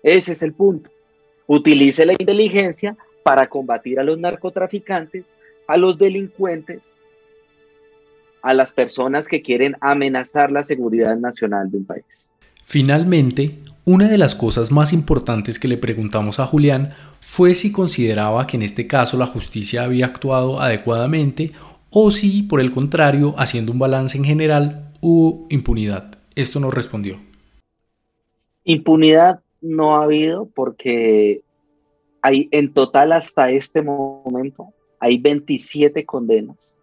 Ese 0.03 0.33
es 0.33 0.43
el 0.43 0.53
punto. 0.53 0.91
Utilice 1.47 2.05
la 2.05 2.13
inteligencia 2.13 2.99
para 3.23 3.47
combatir 3.49 3.99
a 3.99 4.05
los 4.05 4.19
narcotraficantes, 4.19 5.25
a 5.67 5.79
los 5.79 5.97
delincuentes, 5.97 6.99
a 8.47 8.55
las 8.55 8.71
personas 8.71 9.27
que 9.27 9.43
quieren 9.43 9.77
amenazar 9.81 10.53
la 10.53 10.63
seguridad 10.63 11.17
nacional 11.17 11.69
de 11.69 11.79
un 11.79 11.85
país. 11.85 12.29
Finalmente, 12.65 13.59
una 13.85 14.09
de 14.09 14.19
las 14.19 14.37
cosas 14.37 14.71
más 14.71 14.93
importantes 14.93 15.59
que 15.59 15.67
le 15.67 15.77
preguntamos 15.77 16.39
a 16.39 16.47
Julián 16.47 16.93
fue 17.21 17.57
si 17.57 17.73
consideraba 17.73 18.47
que 18.47 18.57
en 18.57 18.63
este 18.63 18.87
caso 18.87 19.19
la 19.19 19.27
justicia 19.27 19.83
había 19.83 20.07
actuado 20.07 20.61
adecuadamente 20.61 21.55
o 21.91 22.13
si, 22.13 22.45
por 22.45 22.61
el 22.61 22.71
contrario, 22.71 23.35
haciendo 23.37 23.73
un 23.73 23.81
balance 23.81 24.17
en 24.17 24.23
general, 24.23 24.93
hubo 25.01 25.49
impunidad. 25.51 26.19
Esto 26.37 26.61
nos 26.61 26.73
respondió. 26.73 27.19
Impunidad 28.63 29.41
no 29.61 29.97
ha 29.97 30.05
habido 30.05 30.49
porque 30.55 31.41
hay 32.23 32.49
en 32.53 32.73
total 32.73 33.11
hasta 33.11 33.51
este 33.51 33.83
momento 33.83 34.73
hay 35.01 35.19
27 35.19 36.05
condenas 36.05 36.76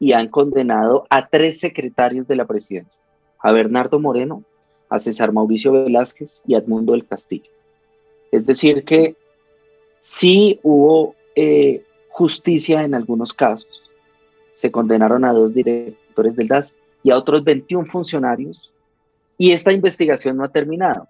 y 0.00 0.14
han 0.14 0.28
condenado 0.28 1.06
a 1.10 1.28
tres 1.28 1.60
secretarios 1.60 2.26
de 2.26 2.34
la 2.34 2.46
presidencia, 2.46 3.00
a 3.38 3.52
Bernardo 3.52 4.00
Moreno, 4.00 4.42
a 4.88 4.98
César 4.98 5.30
Mauricio 5.30 5.72
Velázquez 5.72 6.42
y 6.46 6.54
a 6.54 6.58
Edmundo 6.58 6.92
del 6.92 7.06
Castillo. 7.06 7.50
Es 8.32 8.46
decir, 8.46 8.84
que 8.84 9.14
sí 10.00 10.58
hubo 10.62 11.14
eh, 11.36 11.84
justicia 12.08 12.82
en 12.82 12.94
algunos 12.94 13.34
casos. 13.34 13.90
Se 14.56 14.72
condenaron 14.72 15.24
a 15.24 15.32
dos 15.32 15.52
directores 15.52 16.34
del 16.34 16.48
DAS 16.48 16.74
y 17.02 17.10
a 17.10 17.18
otros 17.18 17.44
21 17.44 17.84
funcionarios 17.84 18.72
y 19.36 19.52
esta 19.52 19.72
investigación 19.72 20.38
no 20.38 20.44
ha 20.44 20.48
terminado. 20.48 21.08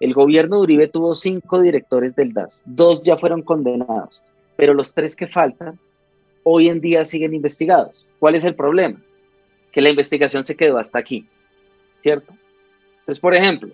El 0.00 0.12
gobierno 0.12 0.56
de 0.56 0.62
Uribe 0.62 0.88
tuvo 0.88 1.14
cinco 1.14 1.60
directores 1.60 2.16
del 2.16 2.32
DAS, 2.32 2.62
dos 2.66 3.00
ya 3.02 3.16
fueron 3.16 3.42
condenados, 3.42 4.24
pero 4.56 4.74
los 4.74 4.92
tres 4.92 5.14
que 5.14 5.28
faltan 5.28 5.78
hoy 6.42 6.68
en 6.68 6.80
día 6.80 7.04
siguen 7.04 7.34
investigados. 7.34 8.06
¿Cuál 8.18 8.34
es 8.34 8.44
el 8.44 8.54
problema? 8.54 9.00
Que 9.70 9.80
la 9.80 9.90
investigación 9.90 10.44
se 10.44 10.56
quedó 10.56 10.78
hasta 10.78 10.98
aquí, 10.98 11.26
¿cierto? 12.00 12.32
Entonces, 13.00 13.20
por 13.20 13.34
ejemplo, 13.34 13.70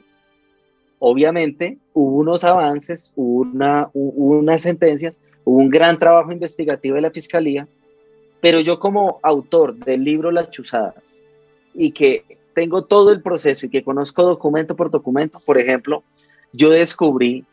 obviamente 0.98 1.78
hubo 1.92 2.18
unos 2.18 2.44
avances, 2.44 3.12
hubo, 3.16 3.42
una, 3.42 3.90
unas 3.92 4.62
sentencias, 4.62 5.20
hubo 5.44 5.58
un 5.58 5.70
gran 5.70 5.98
trabajo 5.98 6.32
investigativo 6.32 6.96
de 6.96 7.02
la 7.02 7.10
Fiscalía, 7.10 7.66
pero 8.40 8.60
yo 8.60 8.78
como 8.78 9.18
autor 9.22 9.74
del 9.74 10.04
libro 10.04 10.30
Las 10.30 10.50
Chuzadas 10.50 11.16
y 11.74 11.90
que 11.90 12.24
tengo 12.54 12.84
todo 12.84 13.12
el 13.12 13.22
proceso 13.22 13.66
y 13.66 13.68
que 13.68 13.84
conozco 13.84 14.22
documento 14.22 14.76
por 14.76 14.90
documento, 14.90 15.40
por 15.44 15.58
ejemplo, 15.58 16.02
yo 16.52 16.70
descubrí 16.70 17.44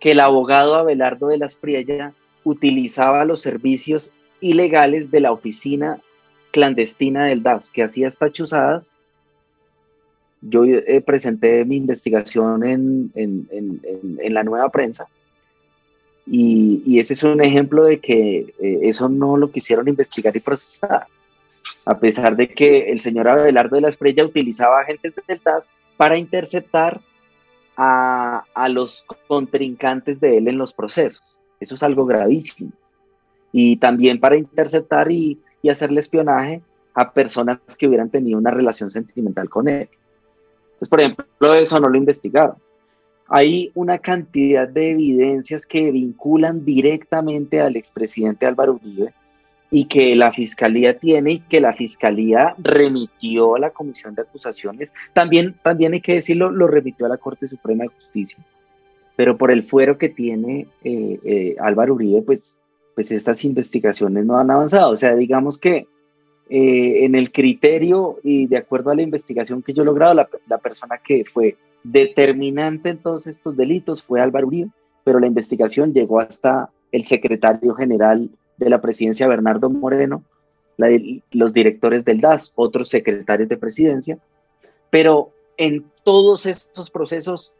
que 0.00 0.12
el 0.12 0.20
abogado 0.20 0.74
Abelardo 0.74 1.28
de 1.28 1.38
las 1.38 1.54
Priella 1.54 2.12
utilizaba 2.44 3.24
los 3.24 3.40
servicios 3.40 4.10
ilegales 4.42 5.10
de 5.10 5.20
la 5.20 5.32
oficina 5.32 5.98
clandestina 6.50 7.26
del 7.26 7.42
DAS, 7.42 7.70
que 7.70 7.82
hacía 7.82 8.08
estas 8.08 8.32
chuzadas. 8.32 8.92
Yo 10.42 10.64
eh, 10.64 11.00
presenté 11.00 11.64
mi 11.64 11.76
investigación 11.76 12.64
en, 12.64 13.10
la 14.34 14.42
nueva 14.42 14.68
prensa 14.70 15.06
y, 16.26 16.98
ese 16.98 17.14
es 17.14 17.22
un 17.22 17.42
ejemplo 17.42 17.84
de 17.84 18.00
que 18.00 18.52
eh, 18.60 18.80
eso 18.82 19.08
no 19.08 19.36
lo 19.36 19.50
quisieron 19.50 19.88
investigar 19.88 20.36
y 20.36 20.40
procesar 20.40 21.06
a 21.84 21.98
pesar 21.98 22.36
de 22.36 22.48
que 22.48 22.90
el 22.90 23.00
señor 23.00 23.28
Abelardo 23.28 23.76
de 23.76 23.82
la 23.82 23.88
Esprella 23.88 24.24
utilizaba 24.24 24.80
agentes 24.80 25.14
del 25.26 25.40
TAS 25.40 25.70
para 25.96 26.18
interceptar 26.18 27.00
a, 27.76 28.44
los 28.68 29.04
contrincantes 29.26 30.20
de 30.20 30.38
él 30.38 30.48
en 30.48 30.58
los 30.58 30.72
procesos. 30.72 31.38
Eso 31.58 31.74
es 31.74 31.82
algo 31.82 32.06
gravísimo. 32.06 32.72
Y 33.52 33.76
también 33.76 34.18
para 34.18 34.36
interceptar 34.36 35.10
y, 35.12 35.38
hacerle 35.70 36.00
espionaje 36.00 36.60
a 36.92 37.12
personas 37.12 37.58
que 37.78 37.86
hubieran 37.86 38.10
tenido 38.10 38.36
una 38.36 38.50
relación 38.50 38.90
sentimental 38.90 39.48
con 39.48 39.68
él. 39.68 39.88
Entonces, 40.72 40.88
por 40.88 41.00
ejemplo, 41.00 41.54
eso 41.54 41.78
no 41.78 41.88
lo 41.88 41.96
investigaron. 41.96 42.56
Hay 43.28 43.70
una 43.74 43.98
cantidad 43.98 44.66
de 44.66 44.90
evidencias 44.90 45.64
que 45.64 45.90
vinculan 45.92 46.64
directamente 46.64 47.60
al 47.60 47.76
expresidente 47.76 48.46
Álvaro 48.46 48.74
Uribe 48.74 49.14
y 49.70 49.86
que 49.86 50.14
la 50.14 50.30
fiscalía 50.32 50.98
tiene 50.98 51.32
y 51.32 51.38
que 51.40 51.60
la 51.60 51.72
fiscalía 51.72 52.54
remitió 52.58 53.54
a 53.54 53.58
la 53.58 53.70
comisión 53.70 54.14
de 54.14 54.20
acusaciones. 54.20 54.92
También, 55.14 55.54
también 55.62 55.94
hay 55.94 56.02
que 56.02 56.14
decirlo, 56.14 56.50
lo 56.50 56.66
remitió 56.66 57.06
a 57.06 57.08
la 57.08 57.16
Corte 57.16 57.48
Suprema 57.48 57.84
de 57.84 57.88
Justicia. 57.88 58.38
Pero 59.16 59.38
por 59.38 59.50
el 59.50 59.62
fuero 59.62 59.96
que 59.96 60.10
tiene 60.10 60.66
eh, 60.84 61.18
eh, 61.24 61.56
Álvaro 61.58 61.94
Uribe, 61.94 62.20
pues, 62.20 62.54
pues 62.94 63.10
estas 63.12 63.44
investigaciones 63.44 64.24
no 64.24 64.38
han 64.38 64.50
avanzado. 64.50 64.90
O 64.90 64.96
sea, 64.96 65.14
digamos 65.14 65.58
que 65.58 65.86
eh, 66.50 67.04
en 67.04 67.14
el 67.14 67.32
criterio 67.32 68.18
y 68.22 68.46
de 68.46 68.58
acuerdo 68.58 68.90
a 68.90 68.94
la 68.94 69.02
investigación 69.02 69.62
que 69.62 69.72
yo 69.72 69.82
he 69.82 69.86
logrado, 69.86 70.14
la, 70.14 70.28
la 70.48 70.58
persona 70.58 70.98
que 70.98 71.24
fue 71.24 71.56
determinante 71.82 72.90
en 72.90 72.98
todos 72.98 73.26
estos 73.26 73.56
delitos 73.56 74.02
fue 74.02 74.20
Álvaro 74.20 74.46
Uribe, 74.46 74.70
pero 75.04 75.18
la 75.18 75.26
investigación 75.26 75.92
llegó 75.92 76.20
hasta 76.20 76.70
el 76.92 77.04
secretario 77.06 77.74
general 77.74 78.30
de 78.58 78.70
la 78.70 78.80
presidencia 78.80 79.26
Bernardo 79.26 79.70
Moreno, 79.70 80.22
los 81.30 81.52
directores 81.52 82.04
del 82.04 82.20
DAS, 82.20 82.52
otros 82.54 82.88
secretarios 82.88 83.48
de 83.48 83.56
presidencia, 83.56 84.18
pero 84.90 85.30
en 85.56 85.84
todos 86.04 86.46
estos 86.46 86.90
procesos 86.90 87.54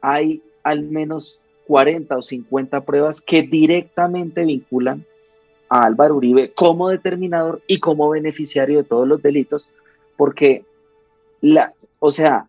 hay 0.00 0.42
al 0.62 0.82
menos 0.82 1.40
40 1.72 2.18
o 2.18 2.22
50 2.22 2.82
pruebas 2.82 3.22
que 3.22 3.40
directamente 3.40 4.44
vinculan 4.44 5.06
a 5.70 5.84
Álvaro 5.84 6.16
Uribe 6.16 6.52
como 6.52 6.90
determinador 6.90 7.62
y 7.66 7.80
como 7.80 8.10
beneficiario 8.10 8.76
de 8.76 8.84
todos 8.84 9.08
los 9.08 9.22
delitos, 9.22 9.70
porque 10.18 10.66
la, 11.40 11.72
o 11.98 12.10
sea, 12.10 12.46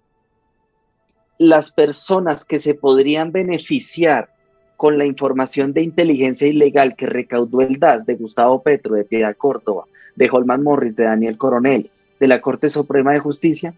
las 1.37 1.71
personas 1.71 2.43
que 2.43 2.59
se 2.59 2.73
podrían 2.73 3.31
beneficiar 3.31 4.27
con 4.75 4.97
la 4.97 5.05
información 5.05 5.71
de 5.71 5.83
inteligencia 5.83 6.49
ilegal 6.49 6.97
que 6.97 7.05
recaudó 7.05 7.61
el 7.61 7.79
DAS 7.79 8.05
de 8.05 8.15
Gustavo 8.15 8.61
Petro, 8.61 8.95
de 8.95 9.05
Piedad 9.05 9.37
Córdoba, 9.37 9.85
de 10.17 10.27
Holman 10.29 10.63
Morris, 10.63 10.97
de 10.97 11.05
Daniel 11.05 11.37
Coronel, 11.37 11.89
de 12.19 12.27
la 12.27 12.41
Corte 12.41 12.69
Suprema 12.69 13.13
de 13.13 13.19
Justicia, 13.19 13.73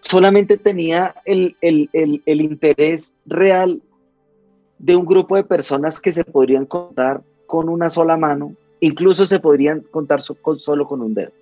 solamente 0.00 0.56
tenía 0.56 1.14
el, 1.24 1.54
interés 2.26 3.14
real 3.24 3.80
de 4.84 4.96
un 4.96 5.06
grupo 5.06 5.34
de 5.34 5.44
personas 5.44 5.98
que 5.98 6.12
se 6.12 6.24
podrían 6.24 6.66
contar 6.66 7.22
con 7.46 7.70
una 7.70 7.88
sola 7.88 8.18
mano, 8.18 8.54
incluso 8.80 9.24
se 9.24 9.40
podrían 9.40 9.80
contar 9.80 10.20
solo 10.20 10.86
con 10.86 11.00
un 11.00 11.14
dedo. 11.14 11.32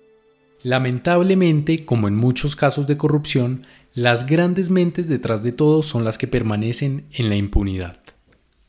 Lamentablemente, 0.61 1.83
como 1.83 2.07
en 2.07 2.15
muchos 2.15 2.55
casos 2.55 2.87
de 2.87 2.95
corrupción, 2.95 3.67
las 3.93 4.27
grandes 4.27 4.69
mentes 4.69 5.09
detrás 5.09 5.43
de 5.43 5.51
todo 5.51 5.83
son 5.83 6.05
las 6.05 6.17
que 6.17 6.25
permanecen 6.25 7.05
en 7.11 7.27
la 7.27 7.35
impunidad. 7.35 7.97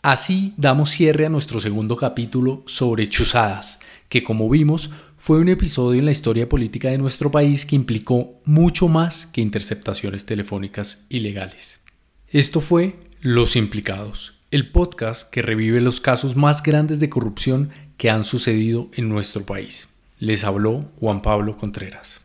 Así 0.02 0.54
damos 0.56 0.90
cierre 0.90 1.26
a 1.26 1.30
nuestro 1.30 1.60
segundo 1.60 1.96
capítulo 1.96 2.64
sobre 2.66 3.08
chuzadas, 3.08 3.78
que 4.08 4.24
como 4.24 4.50
vimos 4.50 4.90
fue 5.16 5.38
un 5.38 5.50
episodio 5.50 6.00
en 6.00 6.06
la 6.06 6.10
historia 6.10 6.48
política 6.48 6.90
de 6.90 6.98
nuestro 6.98 7.30
país 7.30 7.64
que 7.64 7.76
implicó 7.76 8.40
mucho 8.44 8.88
más 8.88 9.24
que 9.24 9.40
interceptaciones 9.40 10.26
telefónicas 10.26 11.06
ilegales. 11.10 11.80
Esto 12.28 12.60
fue 12.60 12.96
Los 13.20 13.54
Implicados, 13.54 14.34
el 14.54 14.70
podcast 14.70 15.28
que 15.30 15.42
revive 15.42 15.80
los 15.80 16.00
casos 16.00 16.36
más 16.36 16.62
grandes 16.62 17.00
de 17.00 17.10
corrupción 17.10 17.70
que 17.96 18.08
han 18.08 18.22
sucedido 18.22 18.88
en 18.94 19.08
nuestro 19.08 19.44
país. 19.44 19.88
Les 20.20 20.44
habló 20.44 20.84
Juan 21.00 21.22
Pablo 21.22 21.56
Contreras. 21.56 22.20